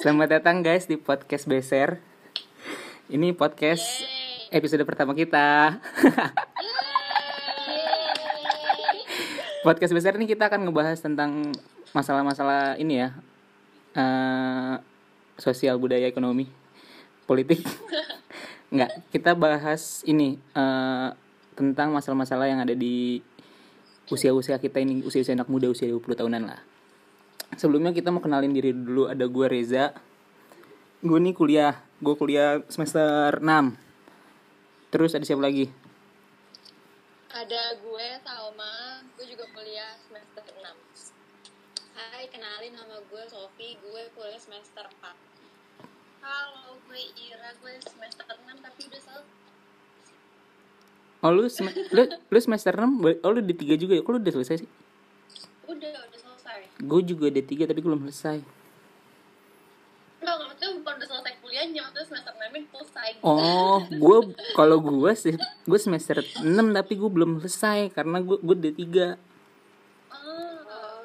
Selamat 0.00 0.32
datang 0.32 0.64
guys 0.64 0.88
di 0.88 0.96
podcast 0.96 1.44
Beser. 1.44 2.00
Ini 3.12 3.36
podcast 3.36 3.84
episode 4.48 4.80
pertama 4.88 5.12
kita. 5.12 5.76
podcast 9.60 9.92
Beser 9.92 10.16
ini 10.16 10.24
kita 10.24 10.48
akan 10.48 10.64
ngebahas 10.64 10.96
tentang 11.04 11.52
masalah-masalah 11.92 12.80
ini 12.80 13.04
ya. 13.04 13.12
eh, 13.92 14.80
sosial 15.36 15.76
budaya 15.76 16.08
ekonomi 16.08 16.48
politik. 17.28 17.60
Enggak, 18.72 19.04
kita 19.12 19.36
bahas 19.36 20.00
ini 20.08 20.40
eh, 20.56 21.08
tentang 21.52 21.92
masalah-masalah 21.92 22.48
yang 22.48 22.64
ada 22.64 22.72
di 22.72 23.20
usia-usia 24.08 24.56
kita 24.64 24.80
ini, 24.80 25.04
usia-usia 25.04 25.36
anak 25.36 25.52
muda, 25.52 25.68
usia 25.68 25.92
20 25.92 26.08
tahunan 26.16 26.48
lah. 26.48 26.69
Sebelumnya 27.56 27.90
kita 27.90 28.14
mau 28.14 28.22
kenalin 28.22 28.54
diri 28.54 28.70
dulu. 28.70 29.10
Ada 29.10 29.26
gue 29.26 29.46
Reza. 29.50 29.90
Gue 31.00 31.18
nih 31.18 31.34
kuliah. 31.34 31.74
Gue 32.00 32.16
kuliah 32.16 32.64
semester 32.72 33.44
6 33.44 33.76
Terus 34.90 35.12
ada 35.12 35.22
siapa 35.22 35.44
lagi? 35.44 35.68
Ada 37.30 37.78
gue 37.78 38.06
Salma, 38.26 39.06
gue 39.14 39.22
juga 39.28 39.46
kuliah 39.54 39.94
semester 40.02 40.42
6 40.42 40.66
Hai, 41.94 42.26
kenalin 42.26 42.74
nama 42.74 42.98
gue 43.06 43.22
Sofi, 43.30 43.78
gue 43.78 44.02
kuliah 44.18 44.40
semester 44.40 44.82
4 44.82 45.14
Halo, 46.26 46.74
gue 46.90 47.02
Ira, 47.22 47.54
gue 47.62 47.72
semester 47.86 48.26
6 48.26 48.66
tapi 48.66 48.80
udah 48.90 49.00
selesai. 49.00 49.28
Oh 51.20 51.30
lu, 51.30 51.46
sem- 51.52 51.76
lu, 51.92 52.02
lu 52.08 52.38
semester 52.40 52.72
6 52.74 53.22
Oh 53.22 53.30
lu 53.30 53.40
D3 53.44 53.76
juga 53.76 53.92
ya? 53.94 54.02
Kok 54.02 54.10
lu 54.10 54.18
udah 54.24 54.34
selesai 54.34 54.64
sih? 54.64 54.70
Gue 56.80 57.00
juga 57.04 57.28
D3 57.28 57.68
tapi 57.68 57.78
gue 57.80 57.90
belum 57.90 58.08
selesai 58.08 58.40
Enggak, 60.20 60.36
maksudnya 60.36 60.68
bukan 60.84 60.92
udah 61.00 61.08
selesai 61.08 61.32
kuliahnya, 61.40 61.80
maksudnya 61.80 62.06
semester 62.12 62.32
6 62.36 62.52
ini 62.52 62.66
selesai 62.68 63.08
Oh, 63.24 63.80
gue 64.04 64.18
kalau 64.52 64.78
gue 64.80 65.10
sih 65.16 65.34
gue 65.40 65.78
semester 65.80 66.20
6 66.20 66.44
tapi 66.50 66.92
gue 66.96 67.10
belum 67.10 67.40
selesai 67.40 67.88
karena 67.96 68.20
gue 68.20 68.36
gue 68.40 68.56
D3 68.56 68.84
Oh, 70.12 71.04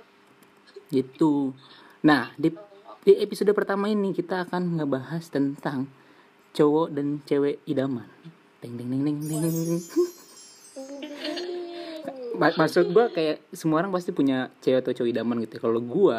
gitu. 0.92 1.56
Nah, 2.04 2.36
di 2.36 2.52
di 3.06 3.14
episode 3.22 3.54
pertama 3.54 3.88
ini 3.88 4.12
kita 4.12 4.50
akan 4.50 4.82
ngebahas 4.82 5.24
tentang 5.30 5.88
cowok 6.52 6.88
dan 6.92 7.22
cewek 7.24 7.62
idaman. 7.70 8.10
Deng 8.60 8.76
deng 8.76 8.90
deng 8.92 9.04
deng 9.06 9.20
deng. 9.22 9.82
Ma- 12.36 12.56
Maksud 12.56 12.92
gue 12.92 13.06
kayak 13.12 13.38
semua 13.52 13.82
orang 13.84 13.92
pasti 13.92 14.12
punya 14.12 14.52
cewek 14.60 14.84
atau 14.84 14.92
cowok 14.92 15.10
idaman 15.10 15.38
gitu. 15.44 15.58
Kalau 15.60 15.80
gue 15.80 16.18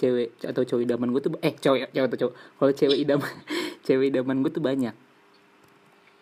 cewek 0.00 0.28
atau 0.40 0.62
cowok 0.64 0.82
idaman 0.84 1.08
gue 1.12 1.20
tuh 1.20 1.32
eh 1.44 1.52
cowok 1.52 1.92
cewek 1.92 2.06
atau 2.08 2.18
cowok. 2.26 2.34
Kalau 2.58 2.72
cewek 2.72 2.98
idaman 2.98 3.32
cewek 3.86 4.06
idaman 4.10 4.36
gue 4.42 4.52
tuh 4.52 4.64
banyak. 4.64 4.94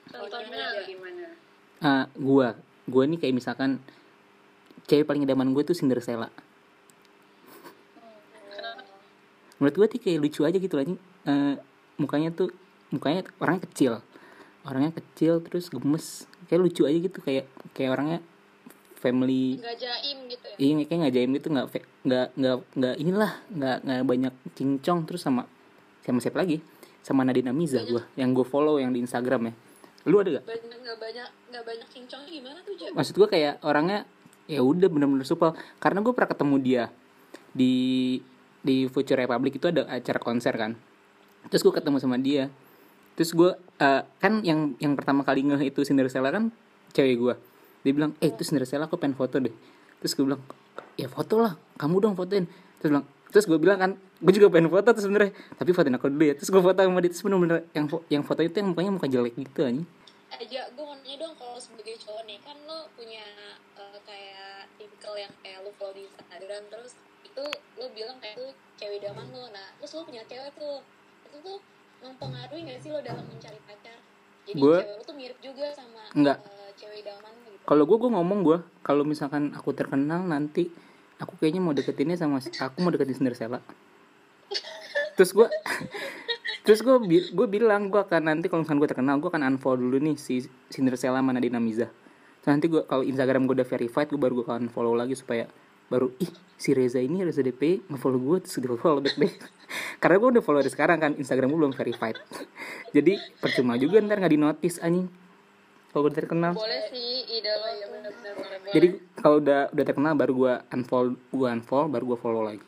contohnya 0.08 0.82
gimana? 0.88 1.26
Ah, 1.78 2.04
gue 2.16 2.48
gue 2.88 3.02
nih 3.12 3.18
kayak 3.20 3.34
misalkan 3.36 3.78
cewek 4.88 5.04
paling 5.04 5.22
idaman 5.22 5.52
gue 5.52 5.62
tuh 5.62 5.76
Cinderella. 5.76 6.32
Kenapa? 8.48 8.82
menurut 9.60 9.74
gue 9.76 9.86
tuh 9.92 10.00
kayak 10.00 10.18
lucu 10.22 10.42
aja 10.46 10.56
gitu 10.56 10.74
lah 10.78 10.84
ini 10.86 10.96
Eh, 11.28 11.54
mukanya 12.00 12.32
tuh 12.32 12.48
mukanya 12.88 13.20
orangnya 13.36 13.68
kecil 13.68 13.92
orangnya 14.64 14.96
kecil 14.96 15.44
terus 15.44 15.68
gemes 15.68 16.24
kayak 16.48 16.64
lucu 16.64 16.88
aja 16.88 16.96
gitu 16.96 17.20
kayak 17.20 17.44
kayak 17.76 17.90
orangnya 17.92 18.18
family. 18.98 19.62
Nggak 19.62 19.76
jaim 19.78 20.18
gitu 20.26 20.46
ya? 20.50 20.56
iya 20.58 20.72
kayak 20.84 20.98
nggak 20.98 21.14
jaim 21.14 21.30
gitu 21.38 21.48
nggak 21.54 21.66
nggak 22.04 22.26
nggak 22.34 22.56
nggak 22.74 22.94
inilah 22.98 23.32
nggak 23.54 23.76
nggak 23.86 24.02
banyak 24.04 24.34
cincong. 24.58 24.98
Terus 25.06 25.22
sama 25.22 25.46
sama 26.02 26.18
siapa 26.18 26.42
lagi? 26.42 26.58
Sama 27.06 27.22
Nadine 27.24 27.54
Amiza 27.54 27.80
gue 27.86 28.02
yang 28.18 28.34
gue 28.34 28.44
follow 28.44 28.76
yang 28.76 28.90
di 28.92 29.00
Instagram 29.00 29.48
ya. 29.48 29.54
Lu 30.10 30.20
ada 30.20 30.42
gak 30.42 30.44
nggak 30.44 30.98
banyak, 30.98 31.28
nggak 31.52 31.64
banyak 31.64 31.88
cincongnya 31.92 32.30
gimana 32.32 32.58
tuh, 32.64 32.74
Jam? 32.80 32.96
maksud 32.96 33.14
gue 33.16 33.28
kayak 33.28 33.60
orangnya 33.60 34.08
ya 34.48 34.60
udah 34.60 34.88
bener-bener 34.90 35.24
supel. 35.24 35.54
Karena 35.78 36.02
gue 36.02 36.12
pernah 36.12 36.30
ketemu 36.34 36.56
dia 36.60 36.84
di 37.54 37.74
di 38.60 38.84
Future 38.90 39.16
Republic 39.16 39.56
itu 39.56 39.70
ada 39.70 39.86
acara 39.88 40.18
konser 40.20 40.52
kan. 40.58 40.74
Terus 41.48 41.62
gue 41.64 41.72
ketemu 41.72 41.96
sama 42.02 42.18
dia. 42.18 42.50
Terus 43.14 43.30
gue 43.34 43.50
eh, 43.56 44.02
kan 44.20 44.42
yang 44.42 44.74
yang 44.82 44.94
pertama 44.98 45.22
kali 45.22 45.46
ngeh 45.46 45.70
itu 45.70 45.82
Cinderella 45.86 46.30
kan 46.30 46.44
cewek 46.92 47.16
gue 47.18 47.34
dia 47.80 47.92
bilang 47.92 48.12
eh 48.18 48.28
itu 48.28 48.42
Cinderella 48.42 48.84
aku 48.84 48.96
pengen 48.96 49.14
foto 49.14 49.38
deh. 49.38 49.52
Terus 49.98 50.12
gue 50.12 50.24
bilang 50.24 50.42
ya 50.94 51.06
foto 51.06 51.38
lah. 51.38 51.54
Kamu 51.74 51.96
dong 51.98 52.14
fotoin. 52.14 52.44
Terus 52.78 52.90
bilang 52.90 53.02
terus 53.28 53.44
gue 53.44 53.56
bilang 53.56 53.78
kan 53.78 53.90
gue 53.96 54.32
juga 54.32 54.48
pengen 54.48 54.68
foto 54.68 54.88
tuh 54.88 55.00
sebenarnya. 55.00 55.30
Tapi 55.54 55.70
fotoin 55.70 55.94
aku 55.94 56.06
dulu 56.08 56.24
ya. 56.24 56.34
Terus 56.34 56.48
gue 56.48 56.60
foto 56.60 56.78
sama 56.78 56.98
dia. 56.98 57.10
Terus 57.10 57.22
bener-bener 57.22 57.58
yang 57.72 57.86
yang 58.10 58.22
foto 58.22 58.40
itu 58.40 58.54
yang 58.54 58.68
mukanya 58.70 58.90
muka 58.90 59.06
jelek 59.06 59.34
gitu 59.34 59.60
anjing. 59.62 59.86
Aja 60.28 60.60
gue 60.68 60.84
mau 60.84 60.92
nanya 60.94 61.16
dong 61.18 61.32
kalau 61.34 61.56
sebagai 61.56 61.96
cowok 61.98 62.22
nih 62.22 62.36
kan 62.38 62.56
lo 62.62 62.84
punya 62.92 63.24
eh, 63.74 63.98
kayak 64.04 64.68
tipikal 64.76 65.16
yang 65.16 65.32
kayak 65.40 65.64
lo 65.64 65.72
follow 65.72 65.96
di 65.96 66.04
Instagram 66.04 66.62
terus 66.68 66.92
itu 67.24 67.44
lo 67.74 67.88
bilang 67.90 68.18
kayak 68.18 68.36
itu 68.36 68.46
cewek 68.76 69.00
idaman 69.00 69.24
lo 69.28 69.48
nah 69.48 69.72
terus 69.76 69.96
lo 69.96 70.04
punya 70.04 70.20
cewek 70.28 70.52
tuh. 70.52 70.84
Itu 71.24 71.36
tuh 71.40 71.58
mempengaruhi 71.98 72.60
gak 72.66 72.78
sih 72.78 72.90
lo 72.90 73.00
dalam 73.00 73.24
mencari 73.24 73.56
pacar? 73.64 73.96
Jadi 74.44 74.60
Gua- 74.60 74.78
cewek 74.78 74.94
lo 74.94 75.02
tuh 75.02 75.16
mirip 75.16 75.38
juga 75.40 75.66
sama 75.72 76.04
Enggak. 76.12 76.38
eh, 76.44 76.70
cewek 76.76 76.96
idaman 77.00 77.32
lo 77.32 77.40
gitu 77.40 77.47
kalau 77.68 77.84
gue 77.84 78.00
gue 78.00 78.08
ngomong 78.08 78.40
gue 78.40 78.58
kalau 78.80 79.04
misalkan 79.04 79.52
aku 79.52 79.76
terkenal 79.76 80.24
nanti 80.24 80.72
aku 81.20 81.36
kayaknya 81.36 81.60
mau 81.60 81.76
deketinnya 81.76 82.16
sama 82.16 82.40
aku 82.40 82.80
mau 82.80 82.88
deketin 82.88 83.20
Cinderella. 83.20 83.60
Terus 85.20 85.36
gue 85.36 85.48
terus 86.64 86.80
gue 86.80 86.96
gue 87.28 87.46
bilang 87.52 87.92
gue 87.92 88.00
akan 88.00 88.32
nanti 88.32 88.48
kalau 88.48 88.64
misalkan 88.64 88.80
gue 88.80 88.88
terkenal 88.88 89.20
gue 89.20 89.28
akan 89.28 89.44
unfollow 89.52 89.84
dulu 89.84 90.00
nih 90.00 90.16
si 90.16 90.48
Cinderella 90.72 91.20
mana 91.20 91.44
Dinamiza 91.44 91.92
Terus 92.40 92.48
nanti 92.48 92.72
gue 92.72 92.88
kalau 92.88 93.04
Instagram 93.04 93.44
gue 93.44 93.60
udah 93.60 93.68
verified 93.68 94.08
gue 94.08 94.20
baru 94.20 94.32
gue 94.40 94.46
akan 94.48 94.72
follow 94.72 94.96
lagi 94.96 95.12
supaya 95.12 95.44
baru 95.92 96.08
ih 96.24 96.32
si 96.56 96.72
Reza 96.72 97.04
ini 97.04 97.20
Reza 97.20 97.44
DP 97.44 97.84
nge-follow 97.84 98.20
gue 98.20 98.48
terus 98.48 98.64
di 98.64 98.68
follow 98.80 99.00
back 99.04 99.16
deh. 99.20 99.32
Karena 100.00 100.16
gue 100.16 100.28
udah 100.40 100.42
follow 100.44 100.64
dari 100.64 100.72
sekarang 100.72 100.98
kan 101.04 101.12
Instagram 101.20 101.52
gue 101.52 101.60
belum 101.60 101.74
verified. 101.76 102.16
Jadi 102.96 103.20
percuma 103.44 103.76
juga 103.76 104.00
ntar 104.00 104.24
nggak 104.24 104.32
di 104.32 104.40
notice 104.40 104.80
anjing 104.80 105.27
kalau 105.88 106.00
gue 106.04 106.10
udah 106.12 106.18
terkenal. 106.20 106.52
Boleh 106.52 106.82
sih 106.92 107.24
ide 107.28 107.52
lo. 107.52 107.68
Ya 107.72 107.86
jadi 108.68 108.88
kalau 109.16 109.40
udah 109.40 109.72
udah 109.72 109.84
terkenal 109.84 110.12
baru 110.12 110.32
gua 110.36 110.54
unfollow 110.68 111.16
gua 111.32 111.48
unfollow 111.56 111.88
baru 111.88 112.04
gua 112.14 112.18
follow 112.20 112.42
lagi. 112.44 112.64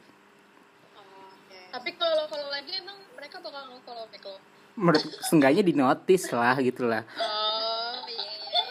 Tapi 1.71 1.91
kalau 2.01 2.15
lo 2.17 2.25
follow 2.27 2.49
lagi 2.49 2.73
emang 2.81 2.99
mereka 3.15 3.37
bakal 3.45 3.63
nge-follow 3.77 4.07
back 4.09 4.25
lo? 4.25 4.39
Menurut 4.81 5.03
seenggaknya 5.29 5.63
di 5.63 5.75
notice 5.77 6.27
lah 6.33 6.57
gitu 6.65 6.89
lah. 6.89 7.05
Oh 7.21 8.01
iya 8.09 8.25
iya 8.25 8.41
iya. 8.49 8.65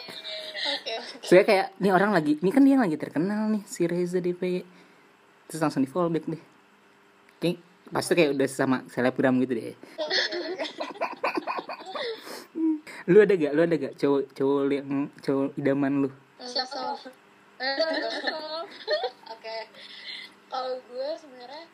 Oke 0.74 0.94
saya 1.26 1.42
kayak 1.46 1.66
ini 1.78 1.88
orang 1.94 2.10
lagi 2.10 2.42
ini 2.42 2.50
kan 2.50 2.62
dia 2.66 2.74
lagi 2.74 2.98
terkenal 2.98 3.46
nih 3.54 3.62
si 3.64 3.86
Reza 3.86 4.18
DP 4.18 4.66
terus 5.46 5.60
langsung 5.62 5.86
di 5.86 5.90
follow 5.90 6.10
back 6.10 6.26
deh. 6.26 6.42
Kayak 7.38 7.56
pasti 7.90 8.12
kayak 8.14 8.38
udah 8.38 8.48
sama 8.50 8.76
selebgram 8.86 9.34
gitu 9.42 9.54
deh 9.58 9.74
lu 13.10 13.18
ada 13.18 13.34
gak 13.34 13.52
lu 13.52 13.60
ada 13.60 13.74
gak 13.76 13.94
cowok 13.98 14.22
cowok 14.32 14.60
yang 14.70 14.90
cowok 15.18 15.50
idaman 15.58 15.92
lu? 16.06 16.10
Oke. 19.28 19.56
Kalau 20.46 20.74
gue 20.80 21.08
sebenarnya 21.16 21.64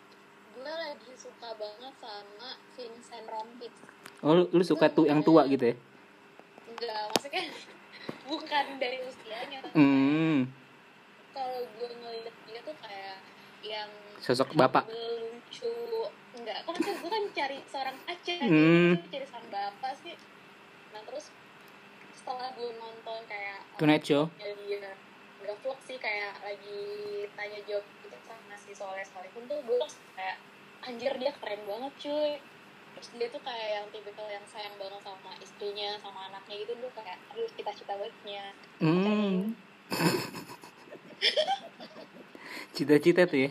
gue 0.53 0.73
lagi 0.73 1.13
suka 1.15 1.49
banget 1.55 1.95
sama 1.97 2.51
Vincent 2.73 3.27
Rompit. 3.27 3.73
oh 4.21 4.33
lu, 4.33 4.45
lu 4.51 4.65
suka 4.65 4.89
tuh 4.89 5.05
yang 5.05 5.21
tua 5.21 5.45
gitu 5.45 5.69
ya 5.69 5.77
Enggak, 6.67 7.03
maksudnya 7.13 7.45
bukan 8.31 8.65
dari 8.77 8.99
usianya. 9.03 9.61
hmm 9.71 10.49
Kalau 11.31 11.61
gue 11.63 11.89
ngeliat 11.93 12.35
dia 12.49 12.61
tuh 12.65 12.77
kayak 12.81 13.17
yang 13.61 13.91
sosok 14.19 14.57
bapak 14.57 14.89
lucu. 14.89 15.77
Enggak, 16.33 16.65
kan 16.65 16.75
gue 16.75 16.97
kan 17.07 17.25
cari 17.31 17.59
seorang 17.69 17.97
pacar, 18.03 18.41
Hmm. 18.43 18.97
gitu. 18.97 19.09
cari 19.13 19.27
seorang 19.28 19.51
bapak 19.53 19.93
sih. 20.01 20.16
Nah 20.97 21.04
terus 21.04 21.28
setelah 22.16 22.48
gue 22.57 22.72
nonton 22.81 23.21
kayak 23.28 23.60
Tonight 23.77 24.01
Show? 24.01 24.33
ya 24.41 24.57
dia 24.57 24.77
nggak 24.81 24.97
vlog 25.60 25.77
sih 25.84 26.01
kayak 26.01 26.41
lagi 26.41 26.81
tanya 27.37 27.60
jawab 27.69 27.84
gitu 28.01 28.16
sama 28.25 28.57
si 28.57 28.72
Soleh 28.72 29.04
Solihun 29.04 29.45
tuh 29.45 29.60
gue 29.60 29.77
langsung 29.77 30.01
kayak 30.16 30.41
anjir 30.89 31.13
dia 31.21 31.37
keren 31.37 31.60
banget 31.69 31.93
cuy. 32.01 32.41
Terus 32.97 33.09
dia 33.13 33.28
tuh 33.28 33.45
kayak 33.45 33.69
yang 33.77 33.87
tipikal 33.93 34.25
yang 34.25 34.41
sayang 34.48 34.72
banget 34.81 35.04
sama 35.04 35.37
istrinya 35.45 36.01
sama 36.01 36.33
anaknya 36.33 36.65
gitu 36.65 36.72
tuh 36.81 36.89
kayak 36.97 37.21
aduh 37.28 37.45
kita 37.53 37.71
cita 37.77 37.93
baiknya 37.93 38.57
hmm. 38.81 39.53
Cita-cita 42.77 43.28
tuh 43.28 43.39
ya 43.45 43.51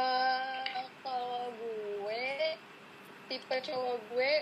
tipe 3.31 3.55
cowok 3.63 3.97
gue 4.11 4.33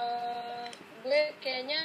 eh 0.00 0.66
gue 1.04 1.20
kayaknya 1.44 1.84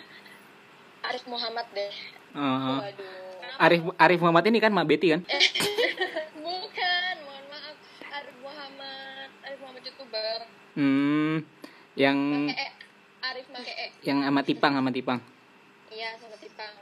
Arif 1.03 1.27
Muhammad 1.27 1.67
deh. 1.75 1.91
Eh, 2.31 2.39
waduh. 2.39 3.59
Arif 3.59 3.81
Arif 3.99 4.19
Muhammad 4.23 4.47
ini 4.47 4.63
kan 4.63 4.71
Mak 4.71 4.87
Betty 4.87 5.11
kan? 5.11 5.21
Bukan 6.45 7.15
mohon 7.27 7.45
maaf. 7.51 7.75
Arif 8.15 8.37
Muhammad 8.39 9.29
Arif 9.43 9.59
Muhammad 9.59 9.83
youtuber. 9.83 10.39
Hmm 10.79 11.43
yang 11.99 12.17
pakai 12.47 12.63
e. 12.63 12.67
Arif 13.27 13.45
pakai 13.51 13.75
e. 13.75 13.87
yang 14.07 14.23
sama 14.23 14.41
Tipang 14.47 14.71
sama 14.79 14.89
Tipang. 14.95 15.19
Iya 15.91 16.15
sama 16.15 16.39
Tipang. 16.39 16.73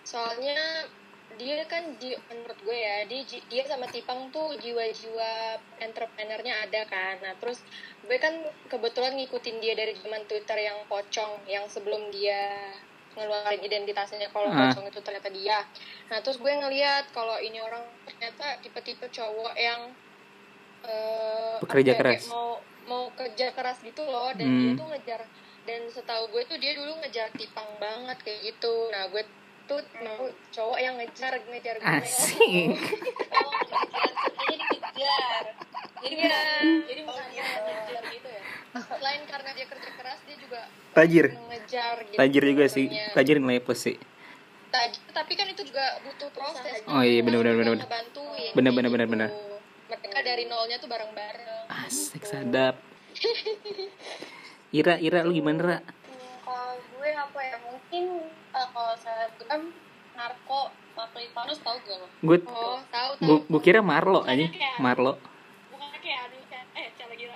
Soalnya 0.00 0.88
dia 1.34 1.66
kan 1.66 1.98
di 1.98 2.14
menurut 2.26 2.58
gue 2.62 2.76
ya 2.76 2.96
dia 3.04 3.20
dia 3.26 3.62
sama 3.64 3.86
Tipang 3.86 4.30
tuh 4.30 4.54
jiwa-jiwa 4.56 5.32
entrepreneurnya 5.78 6.64
ada 6.64 6.82
kan 6.86 7.18
nah 7.20 7.34
terus 7.36 7.60
gue 8.02 8.16
kan 8.16 8.32
kebetulan 8.66 9.14
ngikutin 9.14 9.56
dia 9.58 9.74
dari 9.74 9.94
zaman 9.94 10.22
Twitter 10.24 10.58
yang 10.60 10.78
pocong 10.86 11.42
yang 11.44 11.66
sebelum 11.66 12.08
dia 12.08 12.72
ngeluarin 13.14 13.62
identitasnya 13.62 14.26
kalau 14.28 14.50
Ah. 14.50 14.70
pocong 14.70 14.86
itu 14.86 14.98
ternyata 14.98 15.30
dia 15.30 15.62
nah 16.08 16.18
terus 16.18 16.38
gue 16.38 16.50
ngeliat 16.50 17.10
kalau 17.10 17.38
ini 17.38 17.58
orang 17.58 17.82
ternyata 18.04 18.58
tipe-tipe 18.58 19.06
cowok 19.06 19.54
yang 19.54 19.94
kayak 21.94 22.00
keras. 22.02 22.24
mau 22.28 22.58
mau 22.84 23.04
kerja 23.16 23.54
keras 23.56 23.80
gitu 23.80 24.04
loh 24.04 24.28
dan 24.36 24.44
Hmm. 24.44 24.60
dia 24.60 24.70
tuh 24.76 24.86
ngejar 24.92 25.20
dan 25.64 25.80
setahu 25.88 26.28
gue 26.28 26.42
tuh 26.44 26.58
dia 26.60 26.76
dulu 26.76 26.92
ngejar 27.00 27.32
tipang 27.32 27.70
banget 27.80 28.18
kayak 28.20 28.40
gitu 28.44 28.92
nah 28.92 29.08
gue 29.08 29.24
tuh 29.64 29.80
mau 30.00 30.22
cowok 30.50 30.78
yang 30.78 30.94
ngejar 30.94 31.32
ngejar 31.42 31.74
gue. 31.76 31.86
Asik. 31.86 32.76
Oh 33.32 33.52
jadi 34.44 34.64
dikejar 34.68 35.44
jadi 35.96 36.14
Iya. 36.14 36.36
jadi 36.84 37.00
bukan 37.02 37.26
Iya, 37.26 37.44
ngejar 37.58 38.02
gitu 38.10 38.28
ya. 38.28 38.42
Selain 38.74 39.22
karena 39.24 39.50
dia 39.52 39.66
kerja 39.66 39.90
keras 39.90 40.18
dia 40.22 40.36
juga 40.36 40.60
tajir. 40.92 41.26
ngejar 41.32 41.96
gitu 42.04 42.18
tajir 42.18 42.42
juga 42.46 42.64
sih. 42.66 42.86
tajir 43.12 43.36
nilai 43.38 43.58
plus 43.58 43.80
sih. 43.80 43.96
Tajir, 44.68 45.00
tapi 45.08 45.32
kan 45.32 45.46
itu 45.46 45.62
juga 45.62 45.84
butuh 46.02 46.28
proses. 46.30 46.82
Oh 46.84 47.00
iya, 47.00 47.22
bener, 47.22 47.40
bener, 47.40 47.54
bener, 47.54 47.72
bener. 47.74 47.86
bantuin 47.86 48.50
Bener, 48.52 48.72
bener, 48.72 48.90
bener, 48.90 49.06
bener. 49.06 49.30
mereka 49.86 50.18
dari 50.20 50.44
nolnya 50.44 50.76
tuh 50.76 50.86
bareng-bareng. 50.86 51.70
Asik 51.80 52.20
gitu. 52.20 52.34
sadap. 52.34 52.74
Ira 54.74 54.98
Ira 54.98 55.22
lu 55.22 55.30
gimana 55.32 55.60
Ra 55.62 55.76
apa 57.34 57.42
ya 57.50 57.58
mungkin 57.66 58.30
eh, 58.30 58.66
kalau 58.70 58.94
saya 58.94 59.26
kan 59.50 59.66
narko 60.14 60.70
Maklitanos 60.94 61.58
tau 61.66 61.74
gak 61.82 61.98
lo? 61.98 62.06
gue 62.06 62.38
oh 62.46 62.78
tahu 62.94 63.10
tahu 63.18 63.26
gue 63.26 63.38
gue 63.50 63.60
kira 63.66 63.82
Marlo 63.82 64.22
aja 64.22 64.46
Marlo 64.78 65.18
Bukan 65.74 65.90
kayak 65.98 66.30
ada 66.30 66.38
kan? 66.46 66.64
Eh, 66.78 66.94
cara 66.94 67.10
gira. 67.18 67.34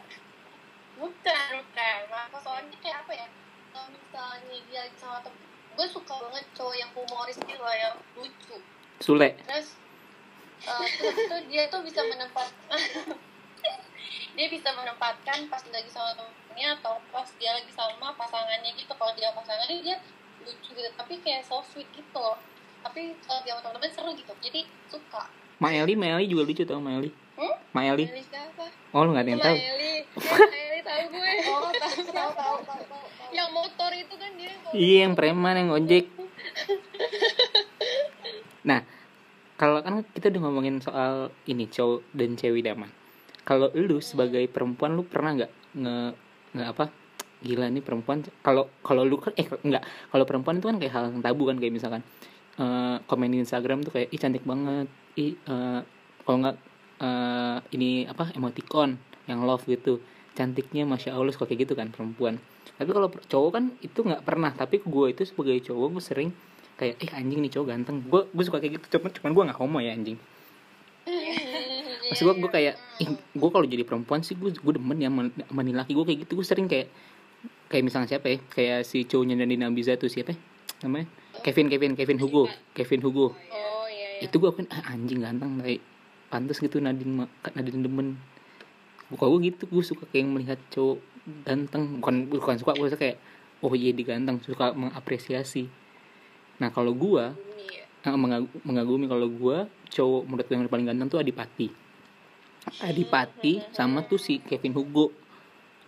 Bukan, 1.02 1.50
bukan. 1.58 1.98
Narko 2.14 2.38
soalnya 2.46 2.78
kayak 2.78 3.02
apa 3.02 3.12
ya? 3.18 3.26
Kalau 3.74 3.88
misalnya 3.90 4.56
dia 4.70 4.82
sama 4.94 5.18
temen, 5.26 5.42
gue 5.74 5.86
suka 5.90 6.14
banget 6.14 6.46
cowok 6.54 6.74
yang 6.78 6.90
humoris 6.94 7.34
gitu 7.42 7.58
loh, 7.58 7.74
yang 7.74 7.98
lucu. 8.14 8.56
Sule 9.02 9.34
Terus, 9.50 9.74
eh, 10.62 10.86
terus 10.94 11.16
itu 11.26 11.36
dia 11.50 11.66
tuh 11.66 11.82
bisa 11.82 12.06
menempat 12.06 12.46
dia 14.38 14.46
bisa 14.46 14.70
menempatkan 14.70 15.50
pas 15.50 15.58
lagi 15.66 15.90
sama 15.90 16.14
temennya 16.14 16.78
atau 16.78 17.02
pas 17.10 17.26
dia 17.42 17.50
lagi 17.58 17.74
sama 17.74 18.14
pasangannya 18.14 18.70
gitu. 18.78 18.94
Kalau 18.94 19.10
dia 19.18 19.34
pasangannya 19.34 19.82
dia 19.82 19.98
lucu 20.46 20.70
gitu. 20.78 20.90
Tapi 20.94 21.18
kayak 21.26 21.42
so 21.42 21.58
sweet 21.66 21.90
gitu 21.90 22.14
loh. 22.14 22.38
Tapi 22.86 23.18
kalau 23.26 23.42
dia 23.42 23.58
sama 23.58 23.66
temen-temen 23.66 23.90
seru 23.90 24.10
gitu. 24.14 24.30
Jadi 24.38 24.62
suka. 24.86 25.26
Maeli 25.58 25.98
Maeli 25.98 26.30
juga 26.30 26.46
lucu 26.46 26.62
tau 26.62 26.78
Maeli 26.78 27.10
Hmm? 27.38 27.54
Maeli 27.70 28.06
siapa? 28.26 28.66
Oh 28.90 29.06
lu 29.06 29.14
nggak 29.14 29.22
ada 29.26 29.30
yang 29.30 29.42
tahu? 29.42 29.56
Meli 29.58 29.94
Meli 30.54 30.80
tahu 30.82 31.02
gue. 31.14 31.30
Oh 31.46 31.70
tahu 31.70 31.98
tahu 32.02 32.10
tahu 32.10 32.30
tahu 32.34 32.56
tahu. 32.66 32.82
Tahu. 32.86 33.30
yang 33.30 33.50
motor 33.54 33.90
itu 33.94 34.14
kan 34.18 34.30
dia 34.34 34.50
iya 34.74 35.06
yang 35.06 35.14
preman 35.18 35.54
yang 35.58 35.70
ojek. 35.74 36.06
Nah 38.68 38.82
kalau 39.54 39.80
kan 39.86 40.02
kita 40.12 40.34
udah 40.34 40.42
ngomongin 40.50 40.82
soal 40.82 41.30
ini 41.46 41.70
cowok 41.70 42.02
dan 42.12 42.34
cewek 42.34 42.66
daman 42.66 42.90
kalau 43.48 43.72
lu 43.72 43.96
sebagai 44.04 44.44
perempuan 44.52 44.92
lu 44.92 45.08
pernah 45.08 45.32
nggak 45.32 45.52
nge 45.80 45.96
nggak 46.52 46.68
apa? 46.68 46.84
Gila 47.40 47.72
nih 47.72 47.80
perempuan. 47.80 48.20
Kalau 48.44 48.68
kalau 48.84 49.08
lu 49.08 49.16
kan 49.16 49.32
eh 49.40 49.48
enggak 49.64 49.88
kalau 50.12 50.24
perempuan 50.28 50.60
itu 50.60 50.68
kan 50.68 50.76
kayak 50.76 50.92
hal 50.92 51.04
yang 51.08 51.24
tabu 51.24 51.48
kan 51.48 51.56
kayak 51.56 51.72
misalkan 51.72 52.04
eh, 52.60 53.00
komen 53.08 53.32
di 53.32 53.40
Instagram 53.40 53.88
tuh 53.88 53.96
kayak 53.96 54.12
ih 54.12 54.20
cantik 54.20 54.44
banget. 54.44 54.92
Ih 55.16 55.32
eh, 55.32 55.80
kalau 56.28 56.36
nggak 56.44 56.56
eh, 57.00 57.56
ini 57.72 58.04
apa 58.04 58.36
emoticon 58.36 59.00
yang 59.24 59.48
love 59.48 59.64
gitu. 59.64 60.04
Cantiknya 60.36 60.84
masya 60.84 61.16
allah 61.16 61.32
suka 61.32 61.48
kayak 61.48 61.64
gitu 61.64 61.72
kan 61.72 61.88
perempuan. 61.88 62.36
Tapi 62.76 62.90
kalau 62.92 63.08
cowok 63.08 63.50
kan 63.56 63.64
itu 63.80 64.04
nggak 64.04 64.28
pernah. 64.28 64.52
Tapi 64.52 64.84
gue 64.84 65.06
itu 65.08 65.24
sebagai 65.24 65.56
cowok 65.72 65.88
gue 65.96 66.02
sering 66.04 66.30
kayak 66.76 67.00
eh 67.00 67.10
anjing 67.16 67.40
nih 67.40 67.52
cowok 67.56 67.66
ganteng. 67.72 68.04
Gue 68.12 68.28
gue 68.28 68.44
suka 68.44 68.60
kayak 68.60 68.76
gitu. 68.76 69.00
Cuman 69.00 69.10
cuman 69.16 69.30
gue 69.32 69.42
nggak 69.48 69.58
homo 69.58 69.80
ya 69.80 69.96
anjing 69.96 70.20
maksud 72.08 72.24
gue 72.24 72.34
gue 72.40 72.50
kayak 72.50 72.74
ih 72.98 73.08
gue 73.14 73.50
kalau 73.52 73.66
jadi 73.68 73.84
perempuan 73.84 74.20
sih 74.20 74.32
gue 74.34 74.50
gue 74.52 74.72
demen 74.74 74.96
ya 74.96 75.08
nih 75.08 75.74
laki 75.76 75.92
gue 75.92 76.04
kayak 76.04 76.18
gitu. 76.24 76.32
Gue 76.40 76.46
sering 76.46 76.66
kayak 76.66 76.88
kayak 77.68 77.84
misalnya 77.84 78.08
siapa 78.08 78.26
ya 78.32 78.38
kayak 78.48 78.78
si 78.82 79.04
cowoknya 79.04 79.36
Nandi 79.38 79.60
Nabiza 79.60 79.94
tuh 80.00 80.08
siapa 80.08 80.32
ya? 80.32 80.38
namanya? 80.82 81.06
Kevin 81.44 81.66
Kevin 81.68 81.92
Kevin 81.94 82.18
Hugo 82.18 82.48
Kevin 82.72 83.00
Hugo. 83.04 83.34
Oh 83.34 83.86
iya 83.86 84.18
iya. 84.18 84.26
Itu 84.26 84.40
gue 84.40 84.50
kan 84.50 84.66
ah, 84.72 84.94
anjing 84.94 85.20
ganteng 85.20 85.60
baik 85.60 85.80
pantas 86.28 86.58
gitu 86.58 86.80
Nadine 86.80 87.28
Nadine 87.54 87.82
demen. 87.84 88.08
Kalau 89.12 89.36
gue 89.36 89.52
gitu 89.52 89.68
gue 89.68 89.84
suka 89.84 90.04
kayak 90.08 90.26
melihat 90.28 90.58
cowok 90.72 90.98
ganteng. 91.44 92.00
Bukan 92.00 92.14
bukan 92.32 92.56
suka 92.56 92.72
gue 92.74 92.88
suka 92.88 93.00
kayak 93.00 93.16
oh 93.60 93.72
iya 93.74 93.92
dia 93.92 94.16
ganteng. 94.16 94.40
Suka 94.40 94.72
mengapresiasi. 94.72 95.68
Nah 96.58 96.72
kalau 96.72 96.96
gue 96.96 97.24
Iya. 97.58 98.14
mengagu- 98.16 98.62
mengagumi 98.64 99.04
kalau 99.04 99.28
gue 99.28 99.56
cowok 99.92 100.22
menurut 100.24 100.46
gue 100.46 100.54
yang 100.56 100.64
paling 100.70 100.86
ganteng 100.88 101.08
tuh 101.10 101.20
Adipati 101.20 101.87
Adipati 102.82 103.64
sama 103.72 104.04
tuh 104.04 104.20
si 104.20 104.44
Kevin 104.44 104.76
Hugo 104.76 105.10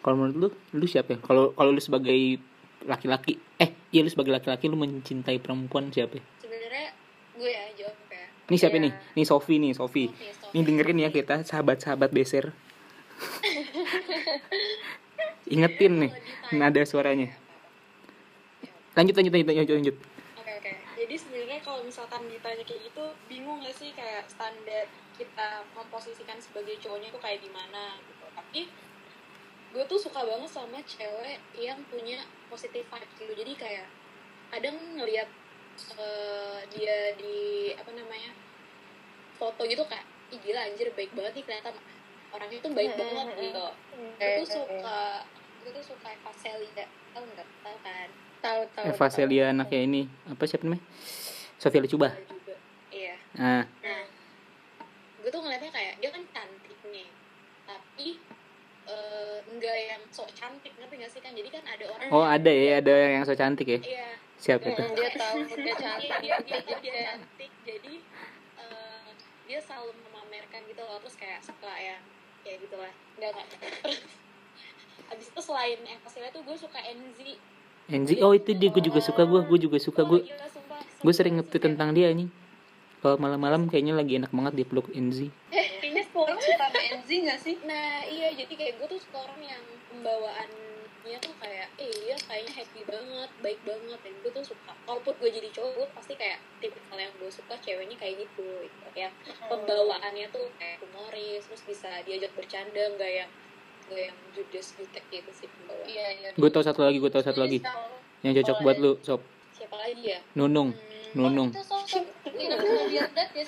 kalau 0.01 0.17
menurut 0.17 0.37
lu 0.37 0.49
lu 0.81 0.87
siapa 0.89 1.15
ya 1.15 1.19
kalau 1.21 1.53
kalau 1.53 1.71
lu 1.71 1.83
sebagai 1.83 2.41
laki-laki 2.89 3.37
eh 3.61 3.71
iya 3.93 4.01
lu 4.01 4.09
sebagai 4.09 4.33
laki-laki 4.33 4.65
lu 4.67 4.81
mencintai 4.81 5.37
perempuan 5.37 5.93
siapa 5.93 6.17
ya? 6.17 6.25
sebenarnya 6.41 6.89
gue 7.37 7.51
ya 7.53 7.65
jawab 7.77 7.97
ya 8.09 8.25
ini 8.51 8.57
siapa 8.59 8.77
Iya. 8.77 8.85
nih 8.89 8.93
nih 9.15 9.27
Sofi 9.31 9.55
nih 9.63 9.73
Sofi. 9.79 10.05
Nih 10.51 10.63
dengerin 10.67 11.07
ya 11.07 11.15
kita 11.15 11.47
sahabat-sahabat 11.47 12.11
beser. 12.11 12.51
Ingetin 15.55 15.93
nih 16.03 16.13
nada 16.59 16.83
suaranya. 16.83 17.31
Lanjut 18.99 19.15
lanjut 19.15 19.33
lanjut 19.39 19.47
lanjut 19.55 19.75
lanjut. 19.79 19.97
Oke 20.35 20.53
oke. 20.59 20.71
Jadi 20.99 21.15
sebenarnya 21.15 21.63
kalau 21.63 21.80
misalkan 21.91 22.31
ditanya 22.31 22.63
kayak 22.63 22.87
gitu, 22.87 23.05
bingung 23.27 23.59
gak 23.67 23.75
sih 23.75 23.91
kayak 23.91 24.31
standar 24.31 24.87
kita 25.19 25.67
memposisikan 25.75 26.39
sebagai 26.39 26.79
cowoknya 26.79 27.11
itu 27.11 27.19
kayak 27.19 27.43
gimana 27.43 27.99
gitu. 28.07 28.27
Tapi 28.31 28.61
gue 29.71 29.85
tuh 29.91 29.99
suka 29.99 30.23
banget 30.23 30.51
sama 30.51 30.79
cewek 30.87 31.43
yang 31.59 31.83
punya 31.91 32.23
positive 32.47 32.87
vibes 32.87 33.15
gitu. 33.19 33.33
Jadi 33.35 33.53
kayak 33.59 33.87
kadang 34.55 34.79
ngelihat 34.95 35.27
eh, 35.99 36.59
dia 36.71 37.15
di 37.19 37.71
apa 37.75 37.91
namanya 37.91 38.31
foto 39.39 39.67
gitu 39.67 39.83
kayak 39.91 40.07
ih 40.31 40.39
gila 40.43 40.63
anjir 40.63 40.95
baik 40.95 41.11
banget 41.15 41.43
nih 41.43 41.45
kelihatan 41.47 41.75
orangnya 42.31 42.59
tuh 42.63 42.73
baik 42.75 42.93
banget 42.95 43.27
gitu. 43.39 43.67
Gue 44.19 44.31
tuh 44.43 44.49
suka 44.63 45.01
gue 45.61 45.71
tuh 45.75 45.85
suka 45.93 46.07
Eva 46.09 46.33
Celia 46.39 46.87
tau 47.11 47.23
nggak 47.27 47.49
tau 47.67 47.77
kan 47.83 48.09
tahu 48.41 48.61
tahu 48.73 48.85
Eva 48.89 49.07
Celia 49.13 49.45
anaknya 49.53 49.81
ini 49.85 50.03
apa 50.25 50.43
siapa 50.49 50.65
namanya? 50.65 50.83
Sofia 51.61 51.85
Lacuba. 51.85 52.09
juga 52.25 52.57
iya 52.89 53.15
Nah, 53.37 53.63
Nah, 53.85 54.03
gue 55.21 55.31
tuh 55.31 55.41
ngeliatnya 55.45 55.71
kayak 55.71 55.95
dia 56.01 56.11
kan 56.11 56.23
cantik 56.33 56.79
nih, 56.89 57.09
tapi 57.69 58.09
eh, 58.89 59.39
enggak 59.53 59.77
yang 59.77 60.03
sok 60.11 60.33
cantik 60.33 60.73
ngerti 60.75 60.95
gak 60.99 61.13
sih 61.13 61.21
kan? 61.21 61.33
Jadi 61.37 61.49
kan 61.53 61.63
ada 61.69 61.85
orang 61.93 62.09
oh 62.11 62.25
ada 62.25 62.49
ya 62.51 62.81
ada 62.81 62.95
yang 63.13 63.23
so 63.29 63.37
cantik 63.37 63.69
ya. 63.69 63.79
iya 63.85 64.11
Siapa 64.41 64.73
itu? 64.73 64.83
Dia 64.97 65.11
tahu 65.15 65.37
dia 65.53 65.75
cantik 65.77 66.11
dia 66.25 66.37
dia, 66.41 66.59
dia, 66.65 66.77
dia 66.81 66.93
cantik 67.13 67.53
jadi 67.69 67.95
eh, 68.57 69.09
dia 69.47 69.61
selalu 69.61 69.93
memamerkan 70.09 70.61
gitu 70.65 70.81
loh 70.81 70.97
terus 71.05 71.15
kayak 71.21 71.45
suka 71.45 71.73
ya 71.77 72.01
kayak 72.41 72.57
gitulah 72.65 72.93
enggak 73.21 73.31
enggak 73.37 73.49
abis 75.11 75.27
itu 75.29 75.41
selain 75.43 75.79
yang 75.85 76.01
hasilnya 76.01 76.31
tuh 76.33 76.43
gue 76.47 76.57
suka 76.57 76.81
Enzi 76.81 77.37
Enzi, 77.91 78.23
oh 78.23 78.31
itu 78.31 78.55
dia 78.55 78.71
gue 78.71 78.79
juga 78.87 79.03
suka 79.03 79.27
gue, 79.27 79.41
gue 79.43 79.59
juga 79.67 79.75
suka 79.83 80.07
gue. 80.07 80.23
Oh, 80.23 80.31
sumpah, 80.31 80.60
Gue 81.01 81.13
sering 81.17 81.41
sumpah. 81.41 81.61
tentang 81.61 81.91
dia 81.97 82.13
nih. 82.13 82.29
Kalau 83.01 83.17
malam-malam 83.17 83.65
kayaknya 83.73 83.97
lagi 83.97 84.21
enak 84.21 84.29
banget 84.29 84.55
dipeluk 84.61 84.93
Enzi. 84.93 85.33
kayaknya 85.49 86.05
semua 86.05 86.29
orang 86.29 86.41
suka 86.45 86.65
sama 86.69 86.81
Enzi 86.93 87.17
gak 87.25 87.41
sih? 87.41 87.57
Nah 87.65 88.05
iya 88.05 88.29
jadi 88.37 88.53
kayak 88.53 88.75
gue 88.77 88.87
tuh 88.93 89.01
suka 89.01 89.25
orang 89.25 89.41
yang 89.41 89.65
pembawaan 89.89 90.51
dia 91.01 91.17
tuh 91.17 91.33
kayak 91.41 91.73
eh 91.81 91.89
dia 91.89 92.17
kayaknya 92.29 92.53
happy 92.61 92.81
banget 92.85 93.31
baik 93.41 93.61
banget. 93.65 93.99
Dan 94.05 94.13
gue 94.21 94.31
tuh 94.37 94.45
suka 94.53 94.73
walaupun 94.85 95.17
gue 95.17 95.31
jadi 95.33 95.49
cowok 95.49 95.73
gue 95.81 95.87
pasti 95.97 96.13
kayak 96.21 96.45
tipikal 96.61 96.99
yang 97.01 97.13
gue 97.17 97.31
suka 97.33 97.55
ceweknya 97.65 97.97
kayak 97.97 98.15
gitu 98.21 98.49
gitu. 98.69 98.87
Yang 98.93 99.13
pembawaannya 99.49 100.27
tuh 100.29 100.47
kayak 100.61 100.85
humoris 100.85 101.49
terus 101.49 101.63
bisa 101.65 101.91
diajak 102.05 102.37
bercanda 102.37 102.85
nggak 103.01 103.13
yang 103.25 103.31
nggak 103.89 104.03
yang 104.13 104.19
judes 104.37 104.77
jutek 104.77 105.05
gitu 105.09 105.31
sih 105.33 105.49
pembawaan 105.49 105.89
iya 105.89 106.07
iya. 106.21 106.29
Gue 106.37 106.53
tau 106.53 106.61
satu 106.61 106.85
lagi 106.85 107.01
gue 107.01 107.09
tau 107.09 107.25
satu 107.25 107.41
lagi. 107.41 107.65
Yang 108.21 108.45
cocok 108.45 108.57
buat 108.61 108.77
lu 108.77 108.93
sob 109.01 109.25
siapa 109.71 109.87
lagi 109.87 110.03
ya 110.03 110.19
nunung. 110.35 110.75
Hmm, 110.75 111.15
nunung. 111.15 111.49
Itu 111.55 111.63
tidak 112.27 112.59
bisa 112.59 112.85
biardat 112.91 113.29
ya 113.39 113.45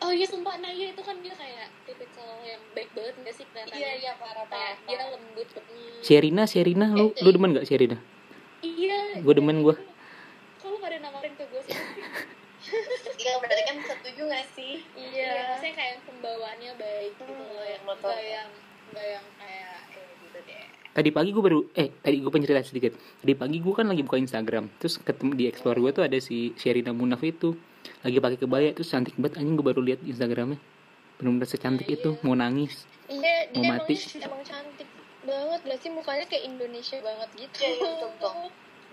oh 0.00 0.12
iya 0.12 0.24
sumpah. 0.24 0.56
Iya 0.64 0.96
itu 0.96 1.02
kan 1.04 1.16
dia 1.20 1.34
kayak 1.36 1.68
tipikal 1.84 2.40
yang 2.40 2.62
baik 2.72 2.88
banget 2.96 3.14
gak 3.20 3.34
sih 3.36 3.44
kelihatannya? 3.52 3.76
Iya 3.76 3.90
iya 4.00 4.12
parah 4.16 4.48
parah 4.48 4.80
dia 4.88 5.04
lembut 5.12 5.48
banget 5.52 6.00
Sherina 6.00 6.42
Sherina. 6.48 6.86
Lu 6.96 7.12
lu 7.20 7.28
demen 7.36 7.52
gak 7.52 7.68
Sherina? 7.68 8.00
Iya. 8.64 9.20
Gue 9.20 9.34
demen 9.36 9.60
gue 9.60 9.76
kalau 10.56 10.80
pada 10.80 10.96
nawarin 11.04 11.36
ke 11.36 11.44
gue 11.52 11.62
sih? 11.68 11.76
Iya 13.22 13.38
berarti 13.38 13.62
kan 13.62 13.78
setuju 13.78 14.26
nggak 14.26 14.46
sih? 14.58 14.82
Iya 14.98 15.54
maksudnya 15.54 15.74
kayak 15.76 16.02
pembawaannya 16.02 16.72
baik 16.74 17.14
gitu 17.14 17.30
loh 17.30 17.62
ya 17.62 17.78
betul. 17.84 18.10
nggak 18.10 18.22
yang 18.26 18.50
nggak 18.90 19.06
yang 19.06 19.26
kayak 19.38 19.76
eh 19.94 20.10
gitu 20.24 20.38
deh 20.50 20.66
tadi 20.96 21.10
pagi 21.10 21.28
gue 21.28 21.42
baru 21.42 21.60
eh 21.74 21.92
tadi 21.94 22.16
gue 22.16 22.30
pengen 22.30 22.46
cerita 22.46 22.64
sedikit 22.64 22.92
tadi 23.20 23.32
pagi 23.34 23.60
gue 23.60 23.68
kan 23.70 23.84
lagi 23.84 24.00
buka 24.00 24.16
Instagram 24.16 24.72
terus 24.74 24.96
ketemu 24.98 25.32
di 25.34 25.44
explore 25.44 25.76
gue 25.76 25.92
tuh 25.92 26.02
ada 26.02 26.16
si 26.18 26.56
Sherina 26.56 26.90
Munaf 26.90 27.20
itu 27.22 27.52
lagi 28.00 28.16
pakai 28.16 28.38
kebaya 28.38 28.72
terus 28.72 28.88
cantik 28.88 29.12
banget 29.14 29.38
anjing 29.38 29.54
gue 29.54 29.66
baru 29.66 29.80
lihat 29.82 30.00
Instagramnya 30.02 30.56
benar-benar 31.16 31.44
secantik 31.46 31.84
itu 31.86 32.16
mau 32.20 32.32
nangis 32.34 32.88
Iya, 33.06 33.52
Mau 33.52 33.62
dia 33.62 33.70
mati. 33.70 33.94
emang, 33.94 34.24
emang 34.26 34.42
cantik 34.42 34.88
banget 35.22 35.60
gak 35.62 35.78
sih 35.78 35.90
mukanya 35.90 36.24
kayak 36.24 36.44
Indonesia 36.44 36.98
banget 36.98 37.28
gitu. 37.36 37.54
Iya, 37.56 37.68
iya, 37.68 37.78
betul, 37.86 38.08
betul. 38.10 38.34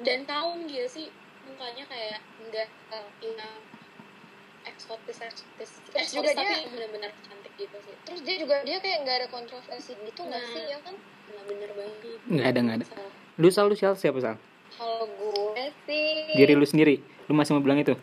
dan 0.02 0.20
kaum 0.24 0.60
dia 0.64 0.86
sih 0.88 1.08
mukanya 1.44 1.84
kayak 1.86 2.20
enggak 2.38 2.68
uh, 2.90 3.10
yang 3.20 3.58
eksotis 4.64 5.18
eksotis 5.20 5.72
Terus 5.84 5.98
eksotis 5.98 6.12
juga 6.14 6.30
tapi 6.32 6.54
dia- 6.54 6.70
benar-benar 6.70 7.12
cantik 7.22 7.54
gitu 7.58 7.78
sih 7.80 7.96
Terus 8.04 8.22
dia 8.22 8.36
juga 8.38 8.56
dia 8.62 8.78
kayak 8.78 8.98
nggak 9.02 9.18
ada 9.18 9.28
kontroversi 9.30 9.92
gitu 9.98 10.22
nggak 10.22 10.40
Nah. 10.40 10.52
sih 10.52 10.64
ya 10.68 10.78
kan? 10.80 10.96
Nggak 11.30 11.44
bener 11.48 11.70
banget. 11.76 11.98
Nggak 12.28 12.48
ada, 12.48 12.60
nggak 12.60 12.78
ada. 12.82 12.88
Lu 13.40 13.48
sal 13.50 13.66
lu 13.70 13.76
sal 13.76 13.96
siapa 13.98 14.20
sal? 14.22 14.36
Kalau 14.76 15.06
gue 15.08 15.66
sih 15.86 16.34
diri 16.38 16.54
lu 16.54 16.66
sendiri. 16.66 17.02
Lu 17.30 17.34
masih 17.38 17.56
mau 17.56 17.64
bilang 17.64 17.80
itu? 17.80 17.96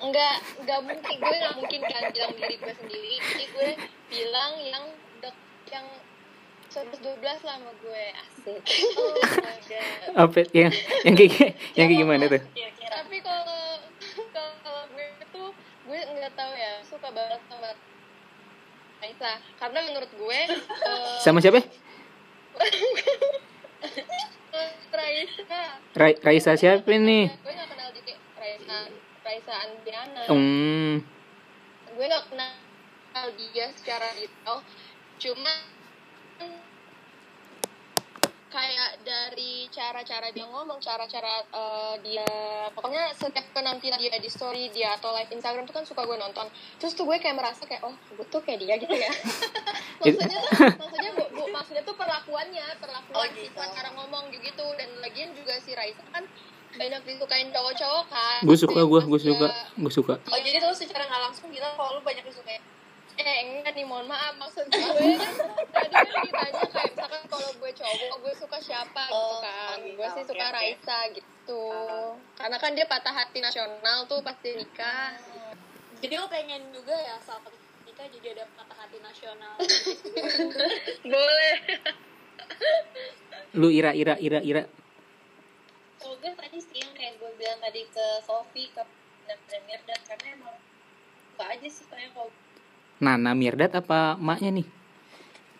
Nggak 0.00 0.36
nggak 0.64 0.80
mungkin. 0.84 1.16
Gue 1.20 1.36
nggak 1.36 1.54
mungkin 1.58 1.80
kan 1.84 2.02
bilang 2.12 2.32
diri 2.36 2.54
gue 2.56 2.74
sendiri. 2.78 3.12
Jadi 3.18 3.44
gue 3.50 3.68
bilang 4.10 4.52
yang 4.60 4.84
dek 5.24 5.36
yang 5.70 5.86
112 6.70 7.20
lah 7.24 7.36
sama 7.40 7.72
gue. 7.82 8.04
Asik. 8.14 8.62
oh 10.16 10.24
apa? 10.26 10.40
Yang 10.54 10.72
yang 11.06 11.14
kayak 11.18 11.34
yang 11.78 11.86
kayak 11.90 12.00
gimana 12.06 12.24
tuh? 12.30 12.42
Tapi 12.90 13.16
kalau 13.24 13.62
kalau 14.32 14.82
gue 14.94 15.06
tuh 15.34 15.48
gue 15.88 15.98
nggak 15.98 16.32
tahu 16.38 16.52
ya. 16.54 16.72
Suka 16.86 17.08
banget 17.10 17.40
sama 17.50 17.70
Raisa 19.00 19.32
karena 19.56 19.78
menurut 19.88 20.10
gue 20.12 20.40
eh, 20.52 21.18
sama 21.24 21.40
siapa 21.40 21.64
Raisa. 24.90 25.62
Ra 25.94 26.08
Raisa 26.20 26.52
siapa 26.54 26.90
nih 26.90 27.30
gue 27.30 27.52
gak 27.52 27.68
kenal 27.70 27.88
juga 27.92 28.14
Raisa 28.36 28.76
Raisa 29.22 29.54
Andriana 29.64 30.22
hmm. 30.26 30.94
Gue 31.94 32.04
gak 32.06 32.24
kenal 32.30 32.52
dia 33.36 33.66
secara 33.74 34.06
detail. 34.14 34.62
Cuma 35.18 35.52
kayak 38.50 39.06
dari 39.06 39.70
cara-cara 39.70 40.34
dia 40.34 40.42
ngomong 40.42 40.82
cara-cara 40.82 41.38
eh, 41.46 41.94
dia 42.02 42.26
pokoknya 42.74 43.14
setiap 43.14 43.46
penampilan 43.54 43.94
dia 43.94 44.18
di 44.18 44.26
story 44.26 44.74
dia 44.74 44.98
atau 44.98 45.14
live 45.14 45.30
Instagram 45.30 45.66
tuh 45.66 45.74
kan 45.76 45.84
suka 45.86 46.02
gue 46.02 46.16
nonton. 46.16 46.50
Terus 46.78 46.94
tuh 46.94 47.06
gue 47.06 47.18
kayak 47.18 47.36
merasa 47.36 47.62
kayak 47.62 47.82
oh 47.84 47.94
gue 48.10 48.26
tuh 48.26 48.42
kayak 48.42 48.58
dia 48.58 48.74
gitu 48.74 48.90
ya. 48.90 49.10
Maksudnya 50.00 50.38
tuh 50.40 50.52
maksudnya 50.80 51.10
bu, 51.12 51.24
bu- 51.28 51.52
maksudnya 51.52 51.84
tuh 51.84 51.92
perlakuannya 51.92 52.64
perlakuan 52.80 53.20
Oh, 53.20 53.24
gitu. 53.36 53.52
sifat 53.52 53.68
cara 53.76 53.92
ngomong 53.92 54.32
gitu 54.32 54.64
dan 54.80 54.88
lagian 55.04 55.28
juga 55.36 55.60
si 55.60 55.68
Raisa 55.80 56.04
kan 56.12 56.24
banyak 56.70 57.02
disukain 57.02 57.48
cowok-cowok 57.50 58.04
kan. 58.06 58.38
Gue 58.44 58.54
suka 58.54 58.80
gue 58.80 59.00
gue 59.02 59.20
suka 59.20 59.48
gue 59.74 59.92
suka. 59.92 60.14
Oh 60.22 60.38
jadi 60.38 60.60
lu 60.60 60.70
secara 60.70 61.02
nggak 61.02 61.22
langsung 61.24 61.48
bilang 61.48 61.72
kalau 61.74 61.96
lu 61.96 62.02
banyak 62.02 62.22
disukai 62.22 62.60
eh 63.20 63.36
enggak 63.44 63.76
nih 63.76 63.84
mohon 63.84 64.08
maaf 64.08 64.32
maksud 64.34 64.64
gue 64.64 64.80
kan 64.80 65.34
tadi 65.76 65.92
kan 65.92 66.24
ditanya 66.24 66.64
kayak 66.64 66.88
misalkan 66.88 67.22
kalau 67.28 67.50
gue 67.52 67.70
cowok 67.70 68.16
gue 68.16 68.32
suka 68.34 68.58
siapa 68.58 69.02
gitu 69.02 69.18
Oh, 69.18 69.40
kan. 69.42 69.76
oh 69.76 69.76
gitu, 69.82 69.96
gue 69.98 70.08
sih 70.16 70.24
suka 70.24 70.46
oke. 70.46 70.54
Raisa 70.56 70.98
gitu. 71.12 71.64
Karena 72.32 72.56
kan 72.56 72.70
dia 72.72 72.86
patah 72.86 73.12
hati 73.12 73.38
nasional 73.40 74.08
tuh 74.08 74.24
pasti 74.24 74.56
nikah. 74.56 75.20
Jadi 76.00 76.14
lo 76.16 76.32
pengen 76.32 76.72
juga 76.72 76.96
ya 76.96 77.20
saat 77.20 77.44
nikah 77.84 78.08
jadi 78.08 78.26
ada 78.32 78.44
patah 78.56 78.78
hati 78.78 78.96
nasional. 79.00 79.54
Boleh. 81.12 81.54
Lu 83.52 83.68
ira 83.68 83.92
ira 83.92 84.16
ira 84.16 84.40
ira 84.40 84.62
kalau 86.00 86.16
gue 86.16 86.32
tadi 86.32 86.58
sih 86.58 86.80
yang 86.80 86.92
kayak 86.96 87.20
gue 87.20 87.30
bilang 87.36 87.60
tadi 87.60 87.84
ke 87.92 88.06
Sofi 88.24 88.72
ke 88.72 88.82
dan 89.28 89.62
Mirdad 89.68 90.00
karena 90.08 90.26
emang 90.34 90.56
suka 91.30 91.44
aja 91.46 91.68
sih 91.68 91.84
kayak 91.86 92.10
kalau 92.16 92.32
Nana 93.00 93.32
Mirdad 93.32 93.72
apa 93.72 94.16
maknya 94.20 94.60
nih? 94.60 94.66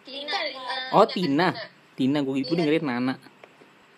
Tina 0.04 0.36
eh, 0.44 0.96
oh 0.96 1.06
Tina. 1.06 1.54
Tina. 1.96 2.18
Gue 2.20 2.42
ibu 2.44 2.52
dengerin 2.52 2.84
Nana. 2.84 3.14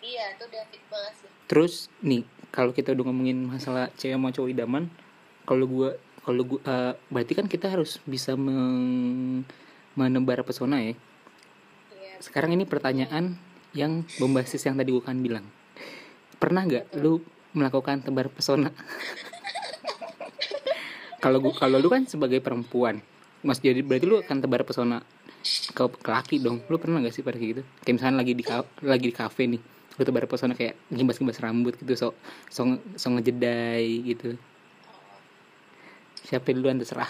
Iya 0.03 0.35
itu 0.35 0.45
David 0.51 0.81
banget 0.91 1.13
sih. 1.19 1.29
Terus 1.47 1.73
nih 2.03 2.23
kalau 2.53 2.71
kita 2.71 2.93
udah 2.93 3.03
ngomongin 3.09 3.49
masalah 3.49 3.89
cewek 3.97 4.15
sama 4.15 4.29
cowok 4.29 4.51
idaman 4.51 4.87
kalau 5.47 5.65
gua 5.65 5.89
kalau 6.23 6.43
gua 6.45 6.59
eh, 6.63 6.93
berarti 7.11 7.33
kan 7.35 7.47
kita 7.51 7.67
harus 7.71 7.99
bisa 8.07 8.35
meng- 8.37 9.43
menebar 9.97 10.43
pesona 10.47 10.79
ya? 10.79 10.93
Iya. 11.95 12.19
Sekarang 12.21 12.53
ini 12.55 12.63
pertanyaan 12.63 13.35
yang 13.73 14.05
berbasis 14.21 14.63
yang 14.63 14.77
tadi 14.77 14.93
gua 14.93 15.03
kan 15.03 15.19
bilang 15.19 15.43
pernah 16.43 16.67
nggak 16.67 16.99
lu 16.99 17.23
melakukan 17.55 18.03
tebar 18.03 18.27
pesona? 18.27 18.67
Kalau 21.23 21.39
kalau 21.55 21.79
lu 21.79 21.87
kan 21.87 22.03
sebagai 22.03 22.43
perempuan 22.43 22.99
mas 23.47 23.63
jadi 23.63 23.79
berarti 23.79 24.03
lu 24.03 24.19
akan 24.19 24.43
tebar 24.43 24.67
pesona 24.67 24.99
ke, 25.71 25.83
ke 25.87 26.09
laki 26.11 26.43
dong. 26.43 26.59
Lu 26.67 26.75
pernah 26.75 26.99
gak 26.99 27.15
sih 27.15 27.23
pada 27.23 27.39
kayak 27.39 27.51
gitu 27.55 27.63
kayak 27.87 27.95
misalnya 27.95 28.15
lagi 28.19 28.33
di 28.35 28.43
lagi 28.83 29.05
di 29.07 29.15
kafe 29.15 29.47
nih 29.47 29.61
lu 29.95 30.03
tebar 30.03 30.27
pesona 30.27 30.51
kayak 30.51 30.75
gimbas 30.91 31.15
gimbas 31.15 31.39
rambut 31.39 31.79
gitu 31.79 31.95
so 31.95 32.07
so, 32.51 32.67
so 32.99 33.07
ngejedai 33.07 34.03
gitu. 34.03 34.35
Siapa 36.27 36.51
duluan 36.51 36.75
terserah. 36.75 37.07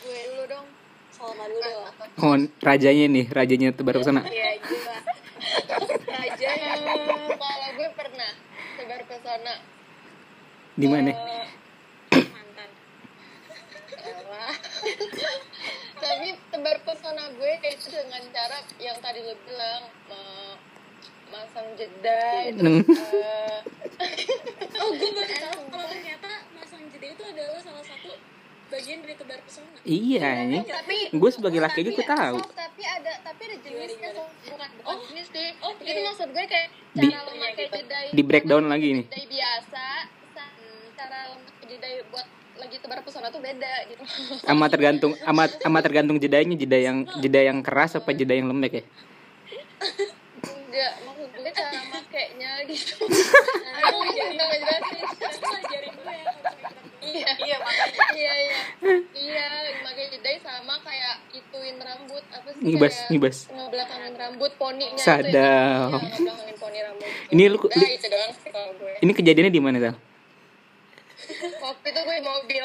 Gue 0.00 0.16
dulu 0.32 0.42
dong 0.48 0.66
Salma 1.12 1.44
dulu 1.44 1.60
dong 1.60 1.84
oh 2.24 2.36
rajanya 2.64 3.04
nih 3.04 3.26
rajanya 3.28 3.68
tebar 3.76 4.00
pesona. 4.00 4.24
Iya 4.24 4.49
pesona 9.30 9.54
di 10.74 10.86
mana? 10.90 11.10
Eh, 11.14 11.46
mantan. 12.34 12.70
Tapi 16.02 16.28
tebar 16.50 16.76
pesona 16.82 17.30
gue 17.38 17.52
itu 17.62 17.86
dengan 17.94 18.26
cara 18.34 18.58
yang 18.82 18.98
tadi 18.98 19.22
lo 19.22 19.38
bilang 19.46 19.86
ma- 20.10 20.58
masang 21.30 21.78
jedai 21.78 22.50
Neng. 22.58 22.82
eh, 22.82 23.58
oh 24.82 24.90
gue 24.98 25.10
baru 25.14 25.34
tahu. 25.38 25.62
kalau 25.70 25.86
ternyata 25.86 26.30
masang 26.50 26.82
jeda 26.90 27.06
itu 27.06 27.22
adalah 27.22 27.60
salah 27.62 27.84
satu 27.86 28.10
bagian 28.70 28.98
dari 29.00 29.14
tebar 29.14 29.38
pesona. 29.42 29.68
Iya 29.82 30.28
ini 30.40 30.58
tapi 30.62 30.98
gue 31.10 31.30
sebagai 31.30 31.58
laki 31.58 31.80
gue 31.84 31.94
tahu. 32.00 32.38
Sof, 32.38 32.52
tapi 32.52 32.82
ada 32.82 33.12
tapi 33.20 33.42
ada 33.44 33.56
jenisnya 33.60 34.10
Sof. 34.12 34.30
bukan 34.46 34.68
bukan 34.76 34.86
Oh, 34.86 34.96
jenis 35.04 35.26
sih. 35.28 35.48
oke. 35.60 35.82
itu 35.82 36.00
maksud 36.00 36.28
gue 36.30 36.44
kayak 36.44 36.68
Di- 36.92 37.06
cara 37.06 37.20
lo 37.20 37.32
pakai 37.36 37.66
jedai 37.68 38.06
di 38.10 38.22
breakdown 38.22 38.64
lagi 38.66 38.88
nih 38.92 39.04
jedai 39.06 39.26
biasa 39.28 39.84
sa- 40.32 40.54
cara 40.94 41.18
lo 41.26 41.36
pakai 41.42 41.66
jedai 41.68 41.94
buat 42.06 42.26
lagi 42.56 42.76
tebar 42.76 43.00
pesona 43.00 43.28
tuh 43.28 43.40
beda 43.40 43.74
gitu. 43.86 44.02
Sama 44.38 44.66
tergantung 44.66 45.12
sama 45.26 45.42
sama 45.50 45.78
tergantung 45.80 46.16
jedanya 46.16 46.54
jeda 46.54 46.78
yang 46.78 46.96
jeda 47.16 47.40
yang 47.42 47.58
keras 47.60 47.94
apa 47.94 48.12
jeda 48.12 48.32
yang 48.32 48.46
lembek 48.46 48.72
ya? 48.76 48.84
Enggak 50.40 50.92
maksud 51.02 51.28
gue 51.32 51.50
cara 51.50 51.80
makainya 51.90 52.50
gitu. 52.64 52.94
Aku 53.80 53.98
bisa 54.06 54.22
ngejelasin 54.22 54.96
Pasti 55.16 55.40
lo 55.40 55.56
ajarin 55.56 55.94
gue 55.96 56.14
ya 56.14 56.30
iya. 57.10 57.28
Iya 57.40 57.56
makanya. 57.58 58.04
Iya 58.12 58.32
iya. 58.36 58.58
Iya 59.12 59.46
pakai 59.80 60.04
jedai 60.08 60.36
sama 60.38 60.74
kayak 60.80 61.14
ituin 61.30 61.76
rambut 61.76 62.24
apa 62.28 62.48
sih 62.48 62.62
ngibas 62.62 62.94
kayak 62.94 63.10
ngibas. 63.10 63.36
ngebelakangin 63.48 64.14
rambut 64.14 64.52
poninya 64.56 64.96
Sadam. 64.96 65.26
itu, 65.26 65.36
ya, 65.36 65.98
ngebelakangin 66.16 66.56
poni 66.56 66.78
rambut. 66.80 67.08
Ini 67.28 67.42
lu- 67.46 67.60
Udah, 67.62 67.90
itu 67.90 68.06
doang 68.06 68.32
sih 68.34 68.48
kalau 68.48 68.70
gue. 68.74 68.92
Ini 68.98 69.12
kejadiannya 69.12 69.50
di 69.50 69.60
mana 69.60 69.78
sal 69.78 69.94
waktu 71.62 71.86
itu 71.86 72.00
gue 72.00 72.16
mobil. 72.22 72.64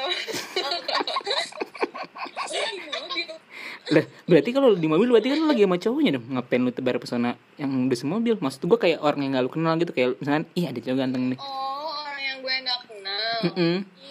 Mobil 2.45 3.27
lah 3.87 4.01
berarti 4.25 4.49
kalau 4.49 4.73
di 4.73 4.87
mobil 4.87 5.05
berarti 5.07 5.29
kan 5.29 5.37
lu 5.37 5.47
lagi 5.47 5.61
sama 5.61 5.77
cowoknya 5.77 6.11
dong? 6.15 6.25
Ngapain 6.27 6.57
lu 6.59 6.71
tebar 6.71 6.97
pesona 6.97 7.29
yang 7.55 7.85
udah 7.85 7.93
semobil 7.95 8.33
maksud 8.35 8.61
gue 8.63 8.79
kayak 8.79 8.97
orang 8.99 9.21
yang 9.21 9.31
gak 9.31 9.45
lu 9.45 9.51
kenal 9.51 9.73
gitu 9.75 9.91
kayak 9.91 10.17
misalkan 10.17 10.45
iya 10.53 10.71
ada 10.71 10.79
cowok 10.79 10.97
ganteng 10.97 11.23
nih. 11.27 11.37
Oh 11.37 11.85
orang 11.95 12.19
yang 12.19 12.37
gue 12.39 12.55
nggak 12.57 12.79
kenal. 12.83 13.37
Mm-mm. 13.45 13.75
iya 13.95 14.04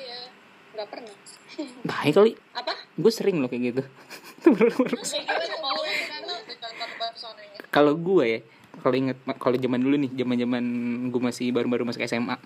nggak 0.75 0.89
pernah. 0.91 1.15
Baik 1.87 2.13
kali. 2.19 2.33
Apa? 2.55 2.73
Gue 2.99 3.13
sering 3.15 3.39
loh 3.39 3.49
kayak 3.49 3.63
gitu. 3.71 3.83
Kalau 7.75 7.99
gue 7.99 8.25
ya 8.27 8.41
kalau 8.83 8.95
inget 8.99 9.19
kalau 9.39 9.55
zaman 9.55 9.81
dulu 9.81 9.95
nih 10.03 10.11
zaman 10.19 10.37
zaman 10.37 10.65
gue 11.15 11.21
masih 11.23 11.55
baru-baru 11.55 11.87
masuk 11.87 12.03
SMA 12.11 12.37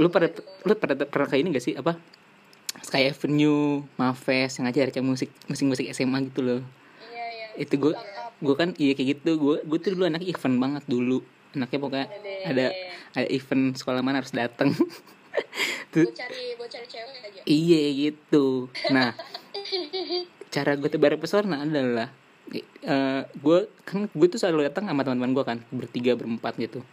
lu 0.00 0.08
pada 0.08 0.32
lu 0.64 0.72
pada 0.74 0.96
pernah 0.96 1.28
kayak 1.28 1.42
ini 1.44 1.48
gak 1.52 1.64
sih? 1.64 1.74
Apa? 1.76 1.96
Sky 2.84 3.08
Avenue, 3.08 3.84
Mafes 3.96 4.60
yang 4.60 4.68
aja 4.68 5.00
musik 5.00 5.32
musik 5.48 5.66
musik 5.68 5.86
SMA 5.92 6.28
gitu 6.32 6.40
loh. 6.44 6.60
Iya 7.12 7.24
iya. 7.32 7.46
Itu 7.56 7.74
gue 7.80 7.92
gue 8.42 8.54
kan 8.56 8.72
iya 8.76 8.92
kayak 8.92 9.08
gitu. 9.20 9.40
Gue 9.40 9.56
gue 9.64 9.78
tuh 9.80 9.96
dulu 9.96 10.04
anak 10.08 10.24
event 10.24 10.56
banget 10.60 10.84
dulu. 10.88 11.24
Anaknya 11.56 11.78
pokoknya 11.80 12.06
ada 12.44 12.66
ada 13.16 13.28
event 13.32 13.76
sekolah 13.78 14.00
mana 14.04 14.20
harus 14.20 14.32
datang 14.34 14.76
tuh 15.96 16.04
buat 16.04 16.18
cari 16.20 16.42
cari 16.56 16.86
cewek 16.86 17.18
aja. 17.24 17.40
Iya 17.48 17.82
gitu. 17.96 18.68
Nah 18.92 19.16
cara 20.54 20.72
gue 20.76 20.88
tebar 20.92 21.16
pesona 21.16 21.64
adalah 21.64 22.12
eh 22.52 23.22
gue 23.26 23.58
kan 23.88 24.06
gue 24.12 24.26
tuh 24.28 24.38
selalu 24.38 24.68
datang 24.68 24.86
sama 24.86 25.02
teman-teman 25.02 25.32
gue 25.32 25.44
kan 25.44 25.58
bertiga 25.72 26.12
berempat 26.14 26.54
gitu. 26.60 26.84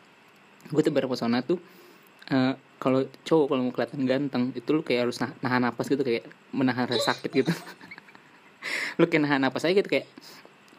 Gue 0.72 0.82
tebar 0.82 1.06
pesona 1.12 1.44
tuh 1.44 1.60
eh 2.32 2.56
kalau 2.80 3.08
cowok 3.28 3.46
kalau 3.52 3.62
mau 3.68 3.74
kelihatan 3.76 4.04
ganteng 4.08 4.44
itu 4.56 4.70
lu 4.72 4.84
kayak 4.84 5.08
harus 5.08 5.20
nah- 5.20 5.36
nahan 5.44 5.64
napas 5.64 5.88
gitu 5.88 6.04
kayak 6.04 6.24
menahan 6.56 6.88
rasa 6.88 7.16
sakit 7.16 7.32
gitu. 7.44 7.52
Lu 9.00 9.12
kayak 9.12 9.28
nahan 9.28 9.44
napas 9.44 9.68
aja 9.68 9.76
gitu 9.76 9.92
kayak 9.92 10.08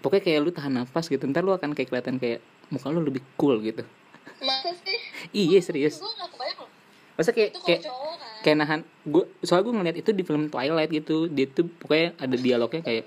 pokoknya 0.00 0.22
kayak 0.24 0.38
lu 0.44 0.50
tahan 0.52 0.72
napas 0.72 1.08
gitu 1.08 1.24
ntar 1.28 1.44
lu 1.44 1.52
akan 1.56 1.72
kayak 1.72 1.88
kelihatan 1.88 2.16
kayak 2.20 2.44
muka 2.68 2.92
lu 2.92 3.00
lebih 3.00 3.24
cool 3.40 3.60
gitu. 3.64 3.84
Masa 4.44 4.72
sih? 4.76 4.98
Iya 5.32 5.60
serius. 5.64 6.00
Gue 6.00 6.12
kebayang 6.12 6.53
masa 7.14 7.30
kayak 7.30 7.54
kayak 7.62 7.80
cowok 7.86 8.14
kan. 8.18 8.42
kayak 8.42 8.56
nahan 8.58 8.80
gue 9.06 9.24
soalnya 9.46 9.64
gue 9.70 9.74
ngeliat 9.78 9.96
itu 10.02 10.10
di 10.10 10.22
film 10.26 10.50
Twilight 10.50 10.90
gitu. 10.90 11.30
Dia 11.30 11.46
tuh 11.46 11.66
pokoknya 11.70 12.18
ada 12.18 12.36
dialognya 12.36 12.82
kayak 12.82 13.04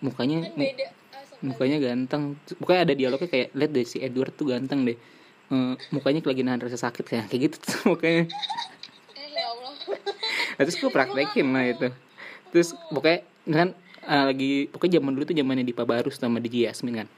mukanya 0.00 0.36
kan 0.48 0.52
beda 0.56 0.86
ah, 0.88 1.24
mukanya 1.44 1.76
ganteng. 1.80 2.22
Pokoknya 2.56 2.80
ada 2.88 2.94
dialognya 2.96 3.28
kayak 3.28 3.48
lihat 3.52 3.70
deh 3.70 3.86
si 3.86 3.96
Edward 4.00 4.32
tuh 4.32 4.46
ganteng 4.52 4.88
deh. 4.88 4.96
Eh, 5.50 5.74
mukanya 5.92 6.20
lagi 6.24 6.42
nahan 6.46 6.60
rasa 6.62 6.78
sakit 6.78 7.04
kayak 7.04 7.24
kayak 7.28 7.40
gitu 7.50 7.56
tuh 7.60 7.78
mukanya. 7.96 8.24
Eh 9.16 9.28
ya 9.34 9.48
Nah, 10.56 10.62
terus 10.68 10.76
gue 10.76 10.90
praktekin 10.92 11.46
lah 11.56 11.64
itu. 11.68 11.88
Terus 12.52 12.68
pokoknya 12.92 13.24
kan 13.48 13.68
eh, 14.08 14.24
lagi 14.28 14.52
pokoknya 14.72 15.00
zaman 15.00 15.12
dulu 15.16 15.24
tuh 15.28 15.36
zamannya 15.36 15.64
Dipa 15.64 15.84
Barus 15.84 16.16
sama 16.16 16.40
DJ 16.40 16.72
Yasmin 16.72 17.04
kan. 17.04 17.08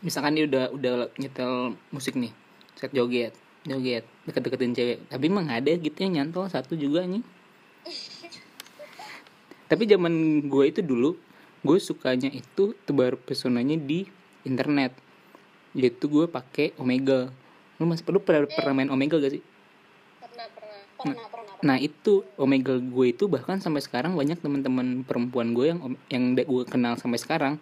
Misalkan 0.00 0.38
dia 0.38 0.44
udah 0.46 0.64
udah 0.72 0.92
nyetel 1.18 1.74
musik 1.90 2.14
nih 2.14 2.30
set 2.80 2.96
joget 2.96 3.36
joget 3.64 4.04
deket-deketin 4.24 4.72
cewek. 4.76 4.98
Tapi 5.08 5.24
emang 5.28 5.48
ada 5.48 5.72
gitu 5.72 5.96
yang 6.00 6.20
nyantol 6.20 6.48
satu 6.48 6.76
juga 6.76 7.04
nih 7.04 7.24
tapi 9.70 9.86
zaman 9.86 10.44
gue 10.50 10.64
itu 10.66 10.80
dulu 10.82 11.16
gue 11.60 11.78
sukanya 11.78 12.32
itu 12.32 12.72
tebar 12.88 13.20
pesonanya 13.20 13.76
di 13.76 14.08
internet. 14.48 14.96
Yaitu 15.76 16.08
gue 16.10 16.26
pakai 16.26 16.74
Omega. 16.80 17.30
Lu 17.78 17.86
masih 17.86 18.02
perlu 18.02 18.18
pernah, 18.20 18.48
pernah 18.48 18.74
main 18.74 18.90
Omega 18.90 19.20
gak 19.20 19.38
sih? 19.38 19.42
Pernah 20.18 20.46
pernah. 20.56 20.80
Pernah 20.98 21.26
pernah 21.28 21.40
Nah 21.60 21.76
itu 21.76 22.24
Omega 22.40 22.80
gue 22.80 23.06
itu 23.12 23.28
bahkan 23.28 23.60
sampai 23.60 23.84
sekarang 23.84 24.16
banyak 24.16 24.40
teman-teman 24.40 25.04
perempuan 25.04 25.52
gue 25.52 25.68
yang 25.68 25.78
yang 26.08 26.24
gue 26.32 26.64
kenal 26.64 26.96
sampai 26.96 27.20
sekarang 27.20 27.54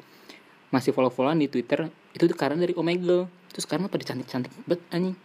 masih 0.71 0.95
follow-followan 0.95 1.43
di 1.43 1.51
Twitter 1.51 1.91
itu 2.15 2.25
karena 2.39 2.63
dari 2.63 2.79
Omega. 2.79 3.27
Terus 3.51 3.67
sekarang 3.67 3.91
pada 3.91 4.07
cantik-cantik 4.07 4.55
banget 4.65 4.81
anjing. 4.95 5.17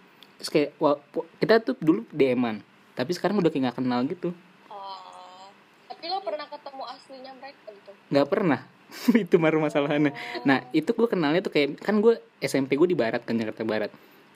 Terus 0.41 0.50
kayak 0.50 0.69
wah, 0.80 0.98
kita 1.38 1.62
tuh 1.62 1.76
dulu 1.78 2.08
DM-an, 2.10 2.63
tapi 2.98 3.12
sekarang 3.13 3.39
udah 3.39 3.52
kayak 3.52 3.74
gak 3.74 3.78
kenal 3.82 4.00
gitu. 4.08 4.30
oh 4.72 5.48
tapi 5.88 6.10
lo 6.10 6.19
pernah 6.19 6.46
ketemu 6.50 6.84
aslinya 6.89 7.32
mereka 7.38 7.67
gitu? 7.72 7.91
Nggak 8.12 8.28
pernah. 8.28 8.60
Itu 9.26 9.36
baru 9.41 9.58
masalahnya. 9.58 10.13
Nah 10.46 10.69
itu 10.69 10.93
gue 10.93 11.08
kenalnya 11.10 11.41
tuh 11.41 11.50
kayak 11.50 11.82
kan 11.82 11.98
gue 11.98 12.22
SMP 12.43 12.78
gue 12.78 12.93
di 12.93 12.98
Barat 12.98 13.26
kan 13.26 13.34
Jakarta 13.34 13.65
Barat. 13.65 13.91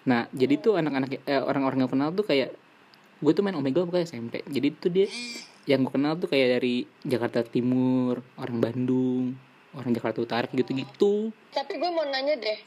Nah 0.09 0.25
jadi 0.33 0.57
tuh 0.57 0.81
anak-anak 0.81 1.21
eh, 1.27 1.41
orang-orang 1.43 1.85
yang 1.85 1.91
kenal 1.91 2.09
tuh 2.09 2.25
kayak 2.25 2.57
gue 3.17 3.31
tuh 3.33 3.41
main 3.41 3.57
Omega 3.57 3.81
bukan 3.81 4.05
SMP 4.05 4.45
jadi 4.45 4.67
tuh 4.77 4.89
dia 4.93 5.07
yang 5.65 5.81
gue 5.81 5.93
kenal 5.93 6.13
tuh 6.15 6.29
kayak 6.29 6.61
dari 6.61 6.85
Jakarta 7.01 7.41
Timur 7.41 8.21
orang 8.37 8.57
Bandung 8.61 9.33
orang 9.73 9.91
Jakarta 9.93 10.21
Utara 10.21 10.45
gitu 10.53 10.71
gitu 10.77 11.13
tapi 11.49 11.81
gue 11.81 11.89
mau 11.89 12.05
nanya 12.05 12.37
deh 12.37 12.59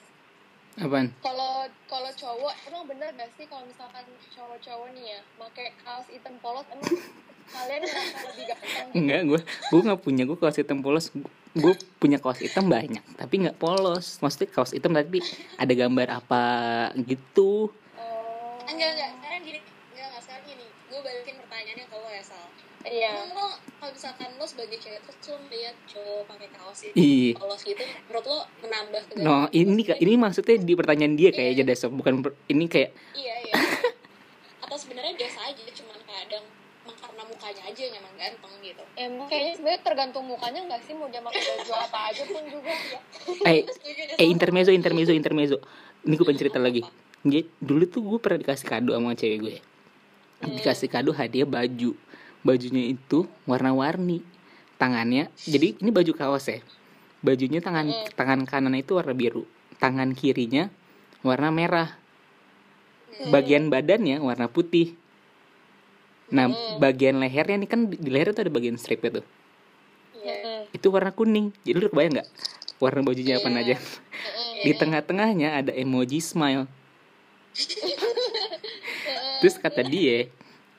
apaan? 0.79 1.11
Kalau 1.25 1.67
kalau 1.91 2.11
cowok 2.15 2.55
emang 2.71 2.85
bener 2.87 3.11
gak 3.19 3.31
sih 3.35 3.45
kalau 3.51 3.67
misalkan 3.67 4.07
cowok-cowok 4.31 4.89
nih 4.95 5.17
ya 5.17 5.21
pakai 5.35 5.75
kaos 5.83 6.07
hitam 6.07 6.39
polos 6.39 6.67
emang 6.71 6.87
kalian 7.51 7.83
merasa 7.83 8.19
lebih 8.31 8.45
ganteng 8.47 8.89
enggak 8.95 9.21
gue 9.27 9.41
gue 9.43 9.81
nggak 9.91 10.01
punya 10.07 10.23
gue 10.23 10.39
kaos 10.39 10.59
hitam 10.59 10.79
polos. 10.87 11.11
Gue 11.51 11.75
punya 11.99 12.23
kaos 12.23 12.39
hitam 12.39 12.71
banyak 12.71 13.03
tapi 13.19 13.35
nggak 13.43 13.59
polos. 13.59 14.23
Maksudnya 14.23 14.49
kaos 14.55 14.71
hitam 14.71 14.95
tapi 14.95 15.19
ada 15.59 15.73
gambar 15.75 16.23
apa 16.23 16.45
gitu? 17.03 17.75
Oh. 17.99 18.55
Enggak 18.71 18.95
enggak. 18.95 19.11
Sekarang 19.19 19.43
gini 19.43 19.61
enggak 19.91 20.07
enggak 20.15 20.23
sekarang 20.23 20.45
gini. 20.47 20.67
Gue 20.87 21.01
balikin 21.03 21.35
pertanyaannya 21.43 21.85
ke 21.91 21.97
lo 21.99 22.09
ya 22.15 22.23
Sal. 22.23 22.47
Iya. 22.87 23.11
Emang 23.19 23.31
lo 23.35 23.49
kalau 23.81 23.97
misalkan 23.97 24.29
lo 24.37 24.45
sebagai 24.45 24.77
cewek 24.77 25.01
terus 25.01 25.17
lo 25.27 25.37
lihat 25.49 25.73
cowok 25.89 26.23
pakai 26.29 26.49
kaos 26.53 26.81
itu 26.85 26.95
Iya. 26.95 27.33
polos 27.35 27.63
gitu 27.65 27.81
menurut 27.81 28.25
lo 28.29 28.39
menambah 28.61 29.03
kegantengan 29.09 29.41
No, 29.41 29.49
ini 29.51 29.83
Kak, 29.83 29.99
ini? 29.99 30.13
maksudnya 30.15 30.57
di 30.61 30.75
pertanyaan 30.77 31.15
dia 31.17 31.31
kayak 31.33 31.53
jadi 31.57 31.73
sob 31.75 31.97
bukan 31.97 32.21
per- 32.21 32.37
ini 32.47 32.69
kayak 32.69 32.93
iya 33.17 33.35
iya. 33.41 33.55
Atau 34.69 34.77
sebenarnya 34.77 35.17
biasa 35.17 35.39
aja 35.49 35.63
cuman 35.65 35.97
kadang 36.05 36.45
emang 36.85 36.97
karena 37.01 37.23
mukanya 37.25 37.63
aja 37.65 37.81
yang 37.81 37.97
emang 37.97 38.15
ganteng 38.15 38.53
gitu. 38.61 38.83
Emang 38.95 39.27
kayaknya 39.27 39.53
sebenarnya 39.57 39.81
tergantung 39.81 40.25
mukanya 40.29 40.61
nggak 40.69 40.81
sih? 40.85 40.93
Mau 40.93 41.09
dia 41.09 41.25
pakai 41.25 41.41
baju 41.41 41.73
apa 41.75 41.99
aja 42.13 42.23
pun 42.29 42.43
juga. 42.47 42.73
Ya 42.91 43.01
eh 43.49 43.61
eh 44.21 44.29
intermezzo 44.29 44.69
intermezzo 44.71 45.17
intermezzo. 45.17 45.57
Ini 46.05 46.13
gue 46.13 46.27
pengen 46.29 46.41
cerita 46.41 46.61
lagi. 46.61 46.85
Jadi, 47.21 47.49
dulu 47.57 47.85
tuh 47.85 48.01
gue 48.05 48.19
pernah 48.21 48.39
dikasih 48.39 48.67
kado 48.67 48.93
sama 48.93 49.17
cewek 49.17 49.39
gue. 49.41 49.57
Dikasih 50.41 50.89
kado 50.89 51.11
hadiah 51.13 51.49
baju. 51.49 51.97
Bajunya 52.41 52.93
itu 52.93 53.29
warna-warni. 53.45 54.25
Tangannya, 54.81 55.29
jadi 55.45 55.77
ini 55.77 55.93
baju 55.93 56.13
kaos 56.17 56.49
ya. 56.49 56.65
Bajunya 57.21 57.61
tangan 57.61 57.93
tangan 58.17 58.49
kanan 58.49 58.73
itu 58.81 58.97
warna 58.97 59.13
biru, 59.13 59.45
tangan 59.77 60.17
kirinya 60.17 60.73
warna 61.21 61.53
merah. 61.53 62.01
Bagian 63.29 63.69
badannya 63.69 64.25
warna 64.25 64.49
putih. 64.49 64.97
Nah, 66.33 66.49
bagian 66.81 67.21
lehernya 67.21 67.61
nih 67.61 67.69
kan 67.69 67.81
di 67.93 68.09
leher 68.09 68.33
itu 68.33 68.41
ada 68.41 68.49
bagian 68.49 68.81
strip 68.81 69.05
itu. 69.05 69.21
Iya. 70.17 70.65
Itu 70.73 70.89
warna 70.89 71.13
kuning. 71.13 71.53
Jadi 71.61 71.77
lu 71.77 71.93
kebayang 71.93 72.17
nggak 72.17 72.29
warna 72.81 73.01
bajunya 73.05 73.37
apa 73.37 73.53
aja? 73.53 73.77
Di 74.65 74.73
tengah-tengahnya 74.73 75.61
ada 75.61 75.73
emoji 75.77 76.25
smile. 76.25 76.65
Terus 79.45 79.57
kata 79.57 79.85
dia, 79.85 80.29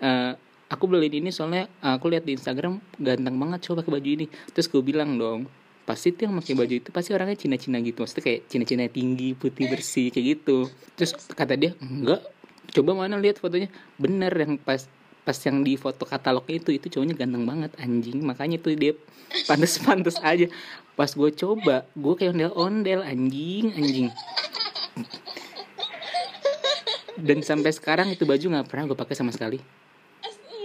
eh, 0.02 0.32
aku 0.72 0.88
beliin 0.88 1.20
ini 1.20 1.30
soalnya 1.36 1.68
aku 1.84 2.08
lihat 2.08 2.24
di 2.24 2.40
Instagram 2.40 2.80
ganteng 2.96 3.36
banget 3.36 3.60
coba 3.68 3.84
pakai 3.84 3.92
baju 4.00 4.10
ini. 4.24 4.26
Terus 4.56 4.72
gue 4.72 4.80
bilang 4.80 5.20
dong, 5.20 5.52
pasti 5.84 6.16
tuh 6.16 6.32
yang 6.32 6.40
pakai 6.40 6.56
baju 6.56 6.74
itu 6.80 6.90
pasti 6.96 7.12
orangnya 7.12 7.36
Cina-Cina 7.36 7.84
gitu. 7.84 8.08
Maksudnya 8.08 8.24
kayak 8.24 8.40
Cina-Cina 8.48 8.88
tinggi, 8.88 9.36
putih 9.36 9.68
bersih 9.68 10.08
kayak 10.10 10.40
gitu. 10.40 10.72
Terus 10.96 11.12
kata 11.36 11.60
dia, 11.60 11.76
enggak. 11.84 12.24
Coba 12.72 12.96
mana 12.96 13.20
lihat 13.20 13.44
fotonya. 13.44 13.68
Bener 14.00 14.32
yang 14.32 14.56
pas 14.56 14.88
pas 15.22 15.38
yang 15.46 15.62
di 15.62 15.78
foto 15.78 16.02
katalognya 16.02 16.58
itu 16.58 16.74
itu 16.74 16.88
cowoknya 16.98 17.14
ganteng 17.14 17.46
banget 17.46 17.72
anjing 17.78 18.26
makanya 18.26 18.58
tuh 18.58 18.74
dia 18.74 18.98
pantes-pantes 19.46 20.18
aja 20.26 20.50
pas 20.98 21.14
gue 21.14 21.30
coba 21.38 21.86
gue 21.94 22.14
kayak 22.18 22.34
ondel-ondel 22.34 23.06
anjing 23.06 23.70
anjing 23.78 24.10
dan 27.22 27.46
sampai 27.46 27.70
sekarang 27.70 28.10
itu 28.10 28.26
baju 28.26 28.42
nggak 28.50 28.66
pernah 28.66 28.90
gue 28.90 28.98
pakai 28.98 29.14
sama 29.14 29.30
sekali 29.30 29.62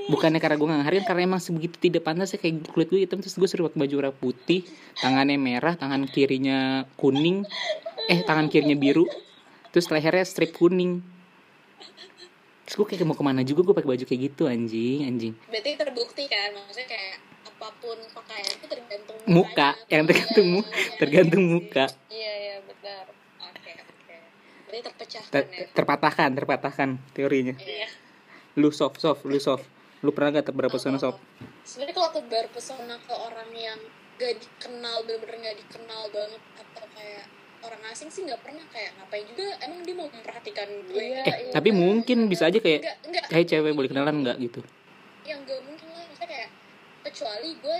bukannya 0.06 0.38
karena 0.38 0.56
gue 0.58 0.68
ngehargain 0.70 1.06
karena 1.06 1.22
emang 1.26 1.42
sebegitu 1.42 1.76
tidak 1.82 2.06
pantas 2.06 2.30
ya 2.30 2.38
kayak 2.38 2.62
kulit 2.70 2.86
gue 2.88 3.02
hitam 3.02 3.18
terus 3.18 3.34
gue 3.34 3.48
suruh 3.50 3.66
pakai 3.66 3.80
baju 3.86 3.94
warna 3.98 4.12
putih 4.14 4.62
tangannya 5.02 5.34
merah 5.34 5.74
tangan 5.74 6.06
kirinya 6.06 6.86
kuning 6.94 7.42
eh 8.06 8.22
tangan 8.22 8.46
kirinya 8.46 8.78
biru 8.78 9.06
terus 9.74 9.92
lehernya 9.92 10.24
strip 10.24 10.56
kuning. 10.56 11.04
Terus 12.64 12.74
gue 12.80 12.86
kayak 12.88 13.06
mau 13.06 13.14
ke 13.14 13.22
mana 13.22 13.44
juga 13.44 13.62
gue 13.62 13.74
pakai 13.76 13.90
baju 13.92 14.04
kayak 14.08 14.20
gitu 14.32 14.48
anjing 14.48 15.04
anjing. 15.04 15.32
Berarti 15.52 15.70
terbukti 15.78 16.24
kan 16.26 16.50
maksudnya 16.56 16.88
kayak 16.88 17.14
apa 17.44 17.68
pun 17.78 17.98
pakaian 18.10 18.46
itu 18.56 18.66
tergantung 18.66 19.16
muka 19.28 19.76
mukanya. 19.76 19.92
yang 19.92 20.04
tergantung 20.08 20.46
Iya, 20.46 20.54
muka 20.56 20.72
iya, 20.74 20.96
tergantung 20.98 21.44
iya, 21.44 21.52
muka. 21.52 21.84
Iya 22.10 22.32
iya 22.40 22.56
benar. 22.64 23.04
Oke 23.38 23.70
oke. 23.70 24.16
Berarti 24.66 24.80
terpecahkan 24.82 25.30
Ter- 25.30 25.50
ya? 25.52 25.66
terpatahkan 25.76 26.28
terpatahkan 26.34 26.88
teorinya. 27.14 27.54
Iya. 27.60 27.88
Lu 28.56 28.72
soft 28.72 28.98
soft 28.98 29.22
lu 29.28 29.38
soft 29.38 29.75
lu 30.04 30.10
pernah 30.12 30.40
gak 30.40 30.52
berapa 30.52 30.72
pesona 30.72 31.00
soft 31.00 31.20
sebenarnya 31.64 31.94
kalau 31.96 32.10
tebar 32.12 32.44
pesona 32.52 32.96
ke 33.00 33.14
orang 33.14 33.50
yang 33.56 33.80
gak 34.16 34.34
dikenal 34.40 35.04
bener-bener 35.04 35.52
gak 35.52 35.56
dikenal 35.60 36.02
banget 36.12 36.42
atau 36.56 36.84
kayak 36.96 37.24
orang 37.66 37.82
asing 37.90 38.08
sih 38.12 38.22
nggak 38.22 38.40
pernah 38.44 38.62
kayak 38.70 38.94
ngapain 38.96 39.26
juga 39.26 39.46
emang 39.64 39.80
dia 39.82 39.94
mau 39.98 40.08
memperhatikan 40.08 40.68
gue. 40.86 41.00
Iya, 41.02 41.22
eh 41.26 41.52
tapi 41.54 41.70
mungkin 41.74 42.30
bisa 42.30 42.46
aja 42.46 42.58
kayak 42.62 42.80
enggak 42.84 42.96
enggak 43.08 43.24
kayak 43.26 43.46
cewek 43.48 43.72
boleh 43.74 43.88
kenalan 43.90 44.16
nggak? 44.22 44.36
gitu. 44.38 44.60
Yang 45.26 45.38
gak 45.50 45.60
mungkin 45.66 45.88
lah. 45.90 46.04
Maksudnya 46.06 46.28
kayak 46.30 46.50
kecuali 47.06 47.50
gue 47.58 47.78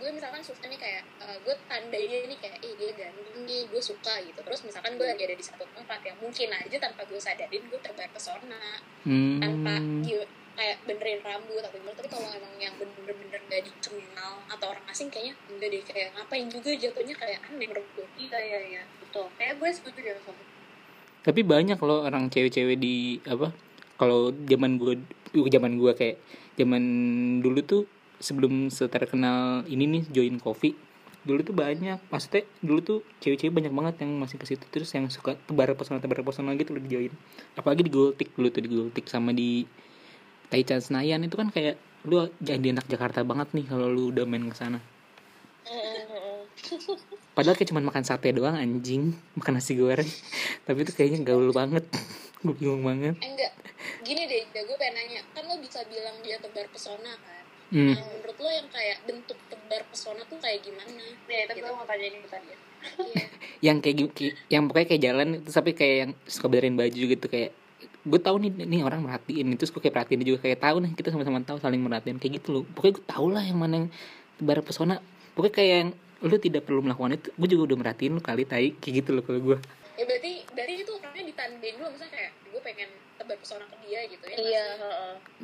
gue 0.00 0.10
misalkan 0.16 0.40
suka 0.40 0.64
nih 0.64 0.80
kayak 0.80 1.02
eh, 1.20 1.36
gue 1.44 1.54
tandai 1.68 2.04
dia 2.08 2.20
nih 2.24 2.38
kayak 2.40 2.58
eh 2.64 2.72
dia 2.80 2.90
ganteng 2.96 3.40
nih 3.44 3.62
gue 3.68 3.82
suka 3.82 4.14
gitu. 4.24 4.40
Terus 4.40 4.60
misalkan 4.66 4.92
gue 4.96 5.06
lagi 5.06 5.22
ada 5.28 5.36
di 5.36 5.44
satu 5.44 5.64
tempat 5.76 6.00
yang 6.02 6.16
mungkin 6.18 6.48
aja 6.50 6.76
tanpa 6.80 7.04
gue 7.06 7.20
sadarin 7.20 7.62
gue 7.68 7.80
terbayar 7.80 8.10
pesona 8.10 8.64
tanpa 9.38 9.74
hmm. 9.78 10.02
dia 10.02 10.22
kayak 10.60 10.76
benerin 10.84 11.24
rambut 11.24 11.64
atau 11.64 11.72
gimana 11.72 11.96
tapi 11.96 12.08
kalau 12.12 12.28
emang 12.36 12.52
yang 12.60 12.76
bener-bener 12.76 13.40
gak 13.48 13.64
dikenal 13.64 14.44
atau 14.52 14.66
orang 14.76 14.84
asing 14.92 15.08
kayaknya 15.08 15.32
enggak 15.48 15.68
deh 15.72 15.82
kayak 15.88 16.08
ngapain 16.12 16.46
juga 16.52 16.70
jatuhnya 16.76 17.14
kayak 17.16 17.40
aneh 17.48 17.64
menurut 17.64 17.88
gue 17.96 18.06
iya 18.20 18.38
iya 18.44 18.60
iya 18.76 18.82
betul. 19.00 19.26
Kayak 19.40 19.56
gue 19.56 19.68
setuju 19.72 19.98
deh 20.04 20.20
sama 20.20 20.42
tapi 21.20 21.40
banyak 21.44 21.76
loh 21.80 22.04
orang 22.04 22.32
cewek-cewek 22.32 22.80
di 22.80 23.20
apa 23.28 23.52
kalau 24.00 24.32
zaman 24.48 24.80
gue 24.80 25.00
zaman 25.52 25.76
gue 25.76 25.92
kayak 25.92 26.16
zaman 26.56 26.82
dulu 27.44 27.60
tuh 27.60 27.82
sebelum 28.20 28.68
terkenal 28.72 29.64
ini 29.68 29.84
nih 29.88 30.02
join 30.12 30.36
coffee 30.40 30.76
dulu 31.20 31.44
tuh 31.44 31.52
banyak 31.52 32.00
maksudnya 32.08 32.48
dulu 32.64 32.80
tuh 32.80 32.98
cewek-cewek 33.20 33.52
banyak 33.52 33.72
banget 33.72 33.94
yang 34.00 34.16
masih 34.16 34.40
ke 34.40 34.48
situ 34.48 34.64
terus 34.72 34.88
yang 34.96 35.04
suka 35.12 35.36
tebar 35.44 35.68
pesona 35.76 36.00
tebar 36.00 36.24
pesona 36.24 36.56
gitu 36.56 36.72
loh 36.72 36.80
di 36.80 36.88
join. 36.88 37.12
Apalagi 37.60 37.84
di 37.84 37.92
Gultik 37.92 38.32
dulu 38.32 38.48
tuh 38.48 38.64
di 38.64 38.70
Gultik 38.72 39.04
sama 39.04 39.36
di 39.36 39.68
Taichan 40.50 40.82
Senayan 40.82 41.22
itu 41.22 41.38
kan 41.38 41.48
kayak 41.48 41.78
lu 42.04 42.26
jadi 42.42 42.74
anak 42.74 42.90
Jakarta 42.90 43.22
banget 43.22 43.54
nih 43.54 43.66
kalau 43.70 43.86
lu 43.86 44.10
udah 44.10 44.26
main 44.26 44.44
ke 44.50 44.56
sana. 44.56 44.82
Padahal 47.36 47.56
kayak 47.56 47.70
cuma 47.70 47.80
makan 47.80 48.02
sate 48.04 48.34
doang 48.34 48.58
anjing. 48.58 49.14
Makan 49.38 49.52
nasi 49.56 49.78
goreng. 49.78 50.08
Tapi 50.66 50.78
itu 50.82 50.92
kayaknya 50.92 51.22
gaul 51.24 51.54
banget. 51.54 51.86
Gue 52.42 52.56
bingung 52.58 52.82
banget. 52.82 53.14
Enggak. 53.22 53.52
Gini 54.02 54.26
deh 54.26 54.42
gue 54.50 54.76
pengen 54.76 54.94
nanya. 54.98 55.22
Kan 55.32 55.46
lo 55.46 55.56
bisa 55.62 55.86
bilang 55.86 56.18
dia 56.20 56.36
tebar 56.42 56.66
pesona 56.68 57.14
kan? 57.14 57.44
Hmm. 57.70 57.94
nah 57.94 58.02
menurut 58.02 58.34
lo 58.34 58.50
yang 58.50 58.66
kayak 58.66 58.98
bentuk 59.06 59.38
tebar 59.46 59.86
pesona 59.86 60.26
tuh 60.26 60.42
kayak 60.42 60.58
gimana? 60.66 60.90
Ya 61.30 61.46
itu 61.46 61.62
gue 61.62 61.70
mau 61.70 61.86
tanya 61.86 62.06
ini 62.10 62.26
tadi 62.26 62.50
Iya. 62.80 63.24
yang 63.60 63.78
kayak 63.84 63.96
yang 64.48 64.62
pokoknya 64.68 64.88
kayak 64.88 65.02
jalan 65.04 65.28
itu 65.40 65.50
tapi 65.52 65.70
kayak 65.76 65.96
yang 66.00 66.10
suka 66.24 66.46
benerin 66.48 66.76
baju 66.80 67.02
gitu 67.12 67.26
kayak 67.28 67.52
gue 68.00 68.20
tahu 68.20 68.36
nih 68.40 68.50
nih 68.64 68.80
orang 68.80 69.04
merhatiin 69.04 69.52
itu 69.52 69.68
gue 69.68 69.82
kayak 69.82 69.94
perhatiin 70.00 70.18
dia 70.24 70.28
juga 70.32 70.40
kayak 70.48 70.58
tahu 70.64 70.76
nih 70.80 70.92
kita 70.96 71.08
sama-sama 71.12 71.44
tahu 71.44 71.60
saling 71.60 71.80
merhatiin 71.84 72.16
kayak 72.16 72.40
gitu 72.40 72.48
loh. 72.60 72.62
Pokoknya 72.72 72.94
gue 72.96 73.04
tahu 73.04 73.26
lah 73.28 73.44
yang 73.44 73.58
mana 73.60 73.74
yang 73.84 73.88
tebar 74.40 74.64
pesona. 74.64 74.96
Pokoknya 75.36 75.54
kayak 75.54 75.72
yang 75.72 75.90
lu 76.20 76.36
tidak 76.36 76.62
perlu 76.68 76.80
melakukan 76.84 77.16
itu 77.16 77.28
gue 77.32 77.48
juga 77.48 77.62
udah 77.72 77.76
merhatiin 77.80 78.12
lu 78.16 78.22
kali 78.24 78.48
tai. 78.48 78.72
Kayak 78.80 78.94
gitu 79.04 79.10
loh 79.16 79.22
kalau 79.24 79.40
gue 79.40 79.58
ya 80.00 80.08
berarti 80.08 80.32
dari 80.56 80.80
itu 80.80 80.92
orangnya 80.96 81.24
ditandain 81.28 81.74
dulu 81.76 81.88
misalnya 81.92 82.12
kayak 82.16 82.32
gue 82.48 82.60
pengen 82.64 82.88
tebar 83.20 83.36
pesona 83.36 83.64
ke 83.68 83.76
dia 83.84 84.00
gitu 84.08 84.24
ya 84.24 84.36
iya. 84.40 84.64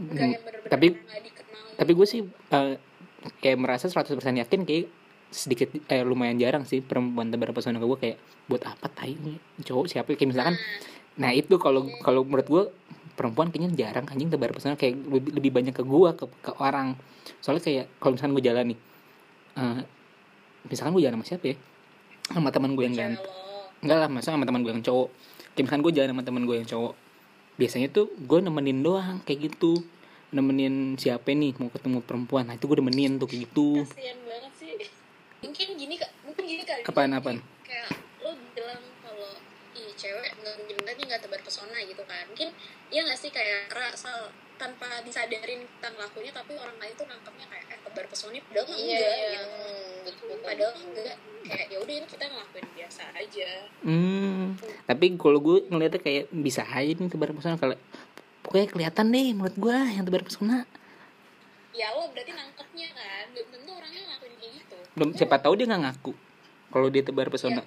Nggak 0.01 0.27
yang 0.33 0.43
bener-bener 0.49 0.73
tapi 0.73 0.87
dikenal. 0.97 1.65
tapi 1.77 1.93
gue 1.93 2.07
sih 2.09 2.21
eh, 2.25 2.75
kayak 3.45 3.59
merasa 3.61 3.85
100% 3.93 4.17
yakin 4.17 4.61
kayak 4.65 4.89
sedikit 5.29 5.69
eh 5.93 6.01
lumayan 6.01 6.41
jarang 6.41 6.65
sih 6.65 6.81
perempuan 6.81 7.29
tebar 7.29 7.53
pesona 7.53 7.77
ke 7.77 7.85
gue 7.85 7.99
kayak 8.01 8.19
buat 8.49 8.63
apa 8.65 8.87
tai 8.89 9.13
nih? 9.19 9.37
Cowok 9.67 9.91
siapa? 9.91 10.09
Kayak 10.15 10.31
misalkan 10.33 10.57
nah 11.17 11.33
itu 11.33 11.57
kalau 11.57 11.89
kalau 12.05 12.23
menurut 12.25 12.49
gue 12.49 12.65
perempuan 13.17 13.49
kayaknya 13.49 13.73
jarang 13.73 14.05
anjing 14.13 14.29
tebar 14.29 14.53
pesona 14.53 14.77
kayak 14.77 15.01
lebih, 15.09 15.33
lebih 15.33 15.51
banyak 15.57 15.73
ke 15.73 15.81
gue 15.81 16.11
ke, 16.13 16.25
ke 16.45 16.53
orang. 16.61 16.93
Soalnya 17.41 17.65
kayak 17.65 17.87
kalau 17.97 18.13
misalkan 18.13 18.33
gue 18.37 18.45
jalan 18.45 18.65
nih 18.77 18.79
eh, 19.57 19.81
misalkan 20.69 20.93
gue 20.93 21.03
jalan 21.03 21.17
sama 21.17 21.27
siapa 21.27 21.45
ya? 21.49 21.57
Sama 22.29 22.49
teman 22.53 22.77
gue 22.77 22.85
yang 22.85 22.97
ganteng 22.97 23.33
enggak 23.85 23.99
lah 24.01 24.09
masa 24.09 24.33
sama 24.33 24.45
teman 24.45 24.61
gue 24.65 24.73
yang 24.73 24.85
cowok. 24.85 25.09
Kayak 25.57 25.65
misalkan 25.65 25.83
gue 25.85 25.93
jalan 25.97 26.09
sama 26.13 26.23
teman 26.25 26.43
gue 26.45 26.57
yang 26.61 26.69
cowok 26.69 26.95
biasanya 27.57 27.89
tuh 27.89 28.13
gue 28.13 28.39
nemenin 28.45 28.79
doang 28.85 29.17
kayak 29.25 29.49
gitu. 29.53 29.81
Nemenin 30.37 31.01
siapa 31.01 31.33
nih 31.33 31.57
mau 31.57 31.73
ketemu 31.73 32.05
perempuan. 32.05 32.45
Nah 32.45 32.61
itu 32.61 32.69
gue 32.69 32.77
nemenin 32.85 33.17
tuh 33.17 33.25
kayak 33.25 33.49
gitu. 33.49 33.81
Kasian 33.81 34.19
banget 34.29 34.53
sih. 34.61 34.77
Mungkin 35.41 35.67
gini 35.81 35.97
mungkin 36.27 36.43
gini 36.45 36.63
kali 36.69 36.83
apaan 36.85 37.17
apaan 37.17 37.39
kayak 37.65 37.89
lo 38.21 38.37
bilang 38.53 38.83
kalau 39.01 39.33
ih 39.73 39.96
cewek 40.07 40.31
nggak 40.39 40.55
mungkin 40.63 40.77
berarti 40.87 41.03
nggak 41.11 41.21
tebar 41.27 41.41
pesona 41.43 41.79
gitu 41.83 42.03
kan. 42.07 42.25
Mungkin 42.31 42.49
iya 42.95 43.01
nggak 43.03 43.19
sih 43.19 43.31
kayak 43.35 43.75
asal 43.91 44.31
tanpa 44.57 44.89
disadarin 45.05 45.67
kita 45.67 45.89
ngelakuinnya 45.93 46.33
tapi 46.33 46.57
orang 46.57 46.77
lain 46.81 46.95
tuh 46.97 47.07
nangkepnya 47.11 47.47
kayak 47.51 47.67
eh 47.75 47.79
tebar 47.83 48.07
pesona? 48.07 48.39
Padahal 48.47 48.67
nggak 48.71 48.79
iya 48.81 48.97
enggak 48.97 49.17
iya. 49.19 49.31
gitu. 49.31 49.47
Hmm, 49.47 49.95
betul 50.07 50.27
betul 50.31 50.47
padahal 50.47 50.73
enggak 50.79 51.17
kayak 51.47 51.67
ya 51.71 51.79
udah 51.79 51.95
ini 51.95 52.07
kita 52.09 52.25
ngelakuin 52.31 52.67
biasa 52.75 53.03
aja. 53.19 53.51
Hmm. 53.83 54.43
Tapi 54.87 55.05
kalau 55.19 55.39
gue 55.43 55.57
ngeliatnya 55.69 56.01
kayak 56.01 56.25
bisa 56.31 56.63
aja 56.65 56.93
nih 56.95 57.11
tebar 57.11 57.31
pesona. 57.35 57.57
Kalau 57.59 57.77
pokoknya 58.47 58.67
kelihatan 58.71 59.07
deh 59.11 59.27
menurut 59.35 59.57
gue 59.59 59.77
yang 59.77 60.05
tebar 60.07 60.23
pesona. 60.23 60.59
Ya 61.77 61.93
lo 61.93 62.09
berarti 62.09 62.33
nangkepnya 62.33 62.89
kan. 62.97 63.25
Belum 63.35 63.49
tentu 63.53 63.71
orangnya 63.75 64.03
ngelakuin 64.09 64.35
kayak 64.41 64.53
gitu. 64.63 64.79
Belum 64.97 65.11
siapa 65.13 65.37
tahu 65.43 65.53
dia 65.59 65.67
nggak 65.69 65.83
ngaku 65.85 66.13
kalau 66.73 66.89
dia 66.89 67.03
tebar 67.05 67.29
pesona. 67.29 67.63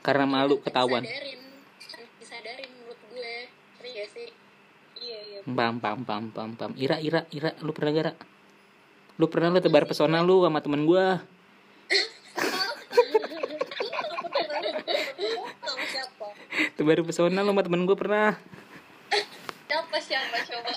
Karena 0.00 0.24
malu 0.24 0.58
ketahuan. 0.64 1.04
disadarin 1.04 1.40
tanpa 1.80 2.08
disadarin 2.18 2.70
menurut 2.72 3.00
gue 3.12 3.32
ngerti 3.76 3.88
gak 3.96 4.08
sih 4.16 4.28
iya 5.00 5.18
iya 5.28 5.29
pam 5.44 5.74
pam 5.80 5.98
pam 6.04 6.24
pam 6.32 6.50
pam 6.56 6.70
ira 6.76 7.00
ira 7.00 7.24
ira 7.32 7.56
lu 7.64 7.72
pernah 7.72 7.92
gara 7.92 8.12
lu 9.16 9.26
pernah 9.28 9.48
lu 9.52 9.60
tebar 9.60 9.84
pesona 9.84 10.20
lu 10.20 10.44
sama 10.44 10.60
temen 10.64 10.84
siapa 15.90 16.26
tebar 16.76 16.98
pesona 17.04 17.40
lu 17.44 17.52
sama 17.52 17.62
temen 17.64 17.82
gue 17.84 17.96
pernah. 17.96 18.36
Siapa 19.70 19.96
siapa 20.02 20.36
coba? 20.50 20.72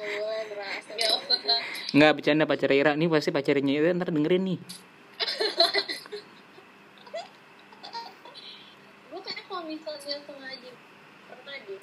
Gue 0.00 0.38
berasa 0.50 0.90
nggak 0.90 1.10
usah. 1.14 1.60
Nggak 1.94 2.12
bercanda 2.18 2.44
pacar 2.48 2.70
Ira. 2.74 2.92
Nih 2.98 3.06
pasti 3.06 3.30
pacarnya 3.30 3.72
itu 3.78 3.88
ntar 3.94 4.10
dengerin 4.10 4.42
nih 4.42 4.58
gue 9.12 9.20
kayaknya 9.20 9.44
kalau 9.46 9.62
misalnya 9.68 10.18
sengaja 10.26 10.70
pernah 11.28 11.56
deh 11.68 11.80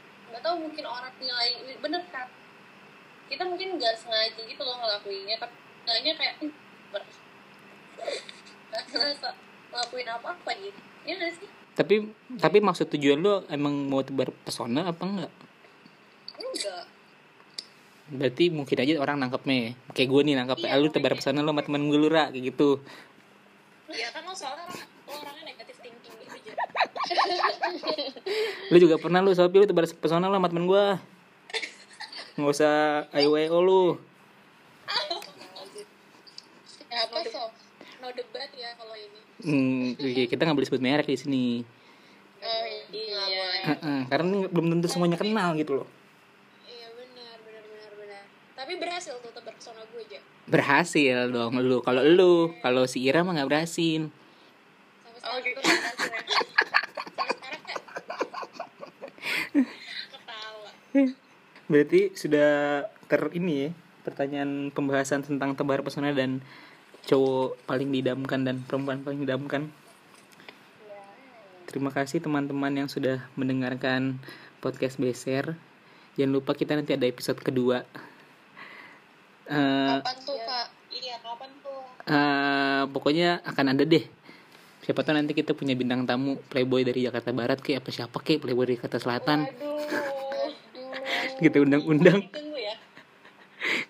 mungkin 0.60 0.84
orang 0.84 1.14
nilai 1.18 1.50
bener 1.78 2.04
kan? 2.10 2.28
Kita 3.26 3.44
mungkin 3.44 3.78
nggak 3.78 3.96
sengaja 3.96 4.42
gitu 4.42 4.60
loh 4.60 4.76
ngelakuinnya 4.76 5.38
tapi 5.38 5.56
nilainya 5.86 6.14
kayak 6.16 6.34
"Ih, 6.42 6.52
ber- 6.90 7.08
nggak 8.70 8.84
ngerasa 8.88 9.30
ngelakuin 9.70 10.08
apa 10.08 10.28
apa 10.34 10.50
gitu. 10.58 10.80
Ya 11.04 11.14
nggak 11.16 11.34
sih? 11.36 11.50
Tapi 11.74 11.96
tapi 12.36 12.58
maksud 12.60 12.90
tujuan 12.90 13.18
lu 13.18 13.46
emang 13.48 13.72
mau 13.88 14.02
tebar 14.02 14.36
pesona 14.36 14.86
apa 14.86 15.00
enggak 15.02 15.32
enggak. 16.36 16.86
Berarti 18.10 18.50
mungkin 18.50 18.78
aja 18.80 18.94
orang 18.98 19.18
nangkepnya 19.20 19.56
ya. 19.56 19.72
kayak 19.94 20.10
gue 20.10 20.22
nih 20.24 20.36
nangkepnya 20.36 20.68
Iya, 20.68 20.76
ah, 20.76 20.82
lu 20.82 20.90
tebar 20.90 21.14
pesona 21.14 21.40
lu 21.40 21.50
sama 21.50 21.62
temen 21.62 21.86
gue 21.86 21.96
lu 21.96 22.10
Ra, 22.10 22.28
kayak 22.28 22.44
gitu. 22.50 22.82
Ya 23.88 24.10
kan 24.10 24.26
lo 24.26 24.34
soalnya 24.34 24.66
orang- 24.66 24.90
lo 25.06 25.14
orangnya 25.16 25.44
negatif 25.48 25.78
thinking 25.78 26.14
gitu 26.18 26.34
aja 26.34 26.54
lu 28.70 28.78
juga 28.78 28.96
pernah 29.02 29.20
lu 29.26 29.34
Sopi 29.34 29.62
lu 29.62 29.66
tebar 29.66 29.86
pesona 29.98 30.30
lu 30.30 30.38
sama 30.38 30.50
temen 30.50 30.70
gue 30.70 30.86
nggak 32.40 32.52
usah 32.56 33.10
ayo 33.12 33.36
ayo 33.36 33.60
lu. 33.60 33.86
Siapa 36.90 37.20
so 37.28 37.52
no 38.00 38.08
debat 38.16 38.48
ya 38.56 38.72
kalau 38.80 38.96
ini. 38.96 39.20
Hmm, 39.44 40.00
oke, 40.00 40.24
kita 40.32 40.42
nggak 40.48 40.58
boleh 40.58 40.68
sebut 40.72 40.80
merek 40.84 41.08
di 41.12 41.20
sini. 41.20 41.48
Oh 42.40 42.66
iya. 42.96 43.76
Heeh, 43.76 44.00
karena 44.08 44.26
ini 44.32 44.48
belum 44.48 44.80
tentu 44.80 44.88
semuanya 44.88 45.20
kenal 45.20 45.52
gitu 45.60 45.84
loh. 45.84 45.88
Iya 46.64 46.88
benar 46.96 47.36
benar 47.44 47.64
benar 47.68 47.92
benar. 48.00 48.24
Tapi 48.56 48.74
berhasil 48.80 49.20
tuh 49.20 49.32
tebar 49.36 49.54
pesona 49.60 49.84
gue 49.92 50.02
aja 50.08 50.20
berhasil 50.50 51.30
dong 51.30 51.60
lu. 51.60 51.84
Kalau 51.84 52.02
lu 52.02 52.56
kalau 52.64 52.88
si 52.90 53.04
Ira 53.04 53.22
mah 53.28 53.36
nggak 53.36 53.50
berhasil. 53.52 54.08
Oh 55.20 55.36
gitu 55.44 55.60
tuh 55.60 55.76
sampai 55.76 56.08
sekarang 57.36 57.62
kayak 57.68 57.84
ketawa 60.10 60.72
berarti 61.70 62.14
sudah 62.18 62.84
ter 63.06 63.22
ini 63.38 63.54
ya 63.68 63.70
pertanyaan 64.02 64.74
pembahasan 64.74 65.22
tentang 65.22 65.54
tebar 65.54 65.86
pesona 65.86 66.10
dan 66.10 66.42
cowok 67.06 67.62
paling 67.70 67.90
didamkan 67.94 68.42
dan 68.42 68.66
perempuan 68.66 69.06
paling 69.06 69.22
didamkan. 69.22 69.70
Terima 71.70 71.94
kasih 71.94 72.18
teman-teman 72.18 72.74
yang 72.74 72.90
sudah 72.90 73.22
mendengarkan 73.38 74.18
podcast 74.58 74.98
Beser. 74.98 75.54
Jangan 76.18 76.34
lupa 76.34 76.58
kita 76.58 76.74
nanti 76.74 76.98
ada 76.98 77.06
episode 77.06 77.38
kedua. 77.38 77.86
Eh, 79.46 79.98
Kapan 80.02 80.18
tuh 80.26 80.38
kak? 80.42 80.68
iya 80.90 81.16
kapan 81.22 81.50
tuh? 81.62 81.82
eh, 82.10 82.84
pokoknya 82.90 83.46
akan 83.46 83.78
ada 83.78 83.86
deh. 83.86 84.06
Siapa 84.82 85.06
tahu 85.06 85.14
nanti 85.14 85.38
kita 85.38 85.54
punya 85.54 85.78
bintang 85.78 86.10
tamu 86.10 86.42
playboy 86.50 86.82
dari 86.82 87.06
Jakarta 87.06 87.30
Barat 87.30 87.62
kayak 87.62 87.86
apa 87.86 87.90
siapa 87.94 88.18
kayak 88.18 88.42
playboy 88.42 88.66
dari 88.66 88.82
Jakarta 88.82 88.98
Selatan. 88.98 89.46
Aduh 89.46 90.19
kita 91.40 91.64
undang-undang. 91.64 92.20
Ya. 92.56 92.76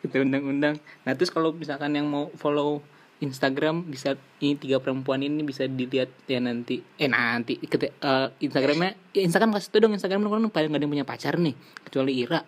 Kita 0.06 0.22
undang-undang. 0.26 0.78
Nah 1.04 1.12
terus 1.18 1.34
kalau 1.34 1.52
misalkan 1.52 1.98
yang 1.98 2.06
mau 2.08 2.30
follow 2.38 2.80
Instagram 3.20 3.84
bisa 3.84 4.16
ini 4.40 4.56
tiga 4.56 4.80
perempuan 4.80 5.20
ini 5.20 5.44
bisa 5.44 5.68
dilihat 5.68 6.08
ya 6.24 6.40
nanti. 6.40 6.80
Eh 6.96 7.12
nanti 7.12 7.60
kete- 7.60 7.92
eh, 8.00 8.28
Instagramnya 8.40 8.96
ya 9.12 9.22
Instagram 9.28 9.52
kasih 9.58 9.70
tuh 9.76 9.80
dong 9.84 9.94
Instagram 9.98 10.24
lu 10.24 10.32
kan 10.32 10.48
paling 10.48 10.72
gak 10.72 10.80
ada 10.80 10.86
yang 10.88 10.94
punya 10.96 11.08
pacar 11.08 11.36
nih 11.36 11.56
kecuali 11.84 12.16
Ira. 12.24 12.40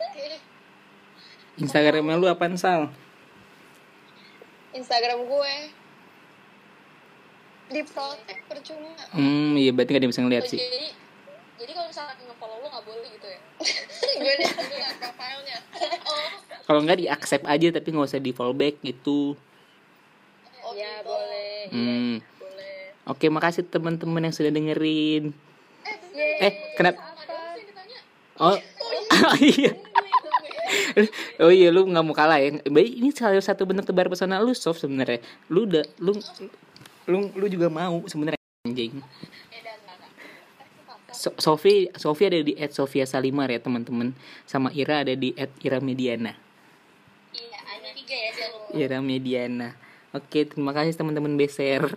Oke. 0.00 0.26
Instagramnya 1.60 2.16
lu 2.16 2.24
apaan 2.24 2.56
sal? 2.56 2.88
Instagram 4.72 5.28
gue 5.28 5.79
di 7.70 7.80
protect 7.86 8.40
percuma. 8.44 8.90
hmm 9.14 9.54
iya 9.54 9.70
berarti 9.70 9.90
gak 9.90 9.98
ada 9.98 10.04
yang 10.04 10.12
bisa 10.12 10.22
ngeliat 10.22 10.44
Oh, 10.44 10.50
sih. 10.50 10.58
jadi 10.58 10.88
jadi 11.56 11.72
kalau 11.72 11.88
misalkan 11.88 12.16
nge-follow 12.20 12.56
lo 12.56 12.66
nggak 12.68 12.84
boleh 12.84 13.08
gitu 13.14 13.26
ya? 13.26 13.40
Gue 14.20 14.32
udah 14.32 14.50
profilnya. 14.98 15.56
oh 16.02 16.28
kalau 16.66 16.80
nggak 16.82 16.98
di 16.98 17.06
accept 17.06 17.44
aja 17.44 17.66
tapi 17.70 17.88
nggak 17.90 18.08
usah 18.08 18.18
di 18.18 18.32
fallback 18.32 18.80
gitu. 18.80 19.36
Oh 20.60 20.72
ya 20.72 20.98
gitu. 20.98 21.06
boleh. 21.06 21.60
hmm. 21.70 22.14
Boleh. 22.36 22.78
oke 23.06 23.26
makasih 23.28 23.64
teman-teman 23.64 24.24
yang 24.24 24.34
sudah 24.34 24.50
dengerin. 24.50 25.30
Yeay. 26.10 26.42
eh 26.42 26.52
kenapa? 26.74 27.00
Ditanya? 27.56 27.98
Oh. 28.36 28.56
Oh 29.20 29.36
iya. 29.38 29.72
Oh 31.40 31.50
iya. 31.50 31.70
Lu 31.70 31.86
nggak 31.86 32.04
mau 32.04 32.14
kalah 32.14 32.38
ya? 32.38 32.60
Baik 32.66 32.90
ini 32.98 33.10
salah 33.10 33.38
satu 33.40 33.62
bentuk 33.62 33.86
tebar 33.86 34.06
pesona 34.06 34.38
lu 34.38 34.54
soft 34.54 34.82
sebenarnya. 34.82 35.18
Lu 35.46 35.66
udah 35.66 35.82
lu 35.98 36.14
lu 37.08 37.30
lu 37.36 37.46
juga 37.48 37.70
mau 37.72 38.04
sebenarnya. 38.04 38.40
Anjing. 38.68 39.00
Eh 39.52 39.60
So- 41.10 41.34
Sofi 41.36 41.90
Sofi 41.98 42.22
ada 42.30 42.40
di 42.40 42.54
at 42.56 42.70
Sofia 42.72 43.04
Salimar 43.04 43.50
ya 43.50 43.60
teman-teman. 43.60 44.14
Sama 44.46 44.70
Ira 44.72 45.02
ada 45.04 45.12
di 45.12 45.34
at 45.36 45.50
Ira 45.60 45.82
Mediana. 45.82 46.32
Iya 47.34 47.58
ada 47.60 47.88
tiga 47.92 48.16
ya 48.16 48.32
Ira 48.86 48.98
Mediana. 49.02 49.74
Oke 50.16 50.46
terima 50.46 50.70
kasih 50.72 50.94
teman-teman 50.94 51.34
beser 51.36 51.86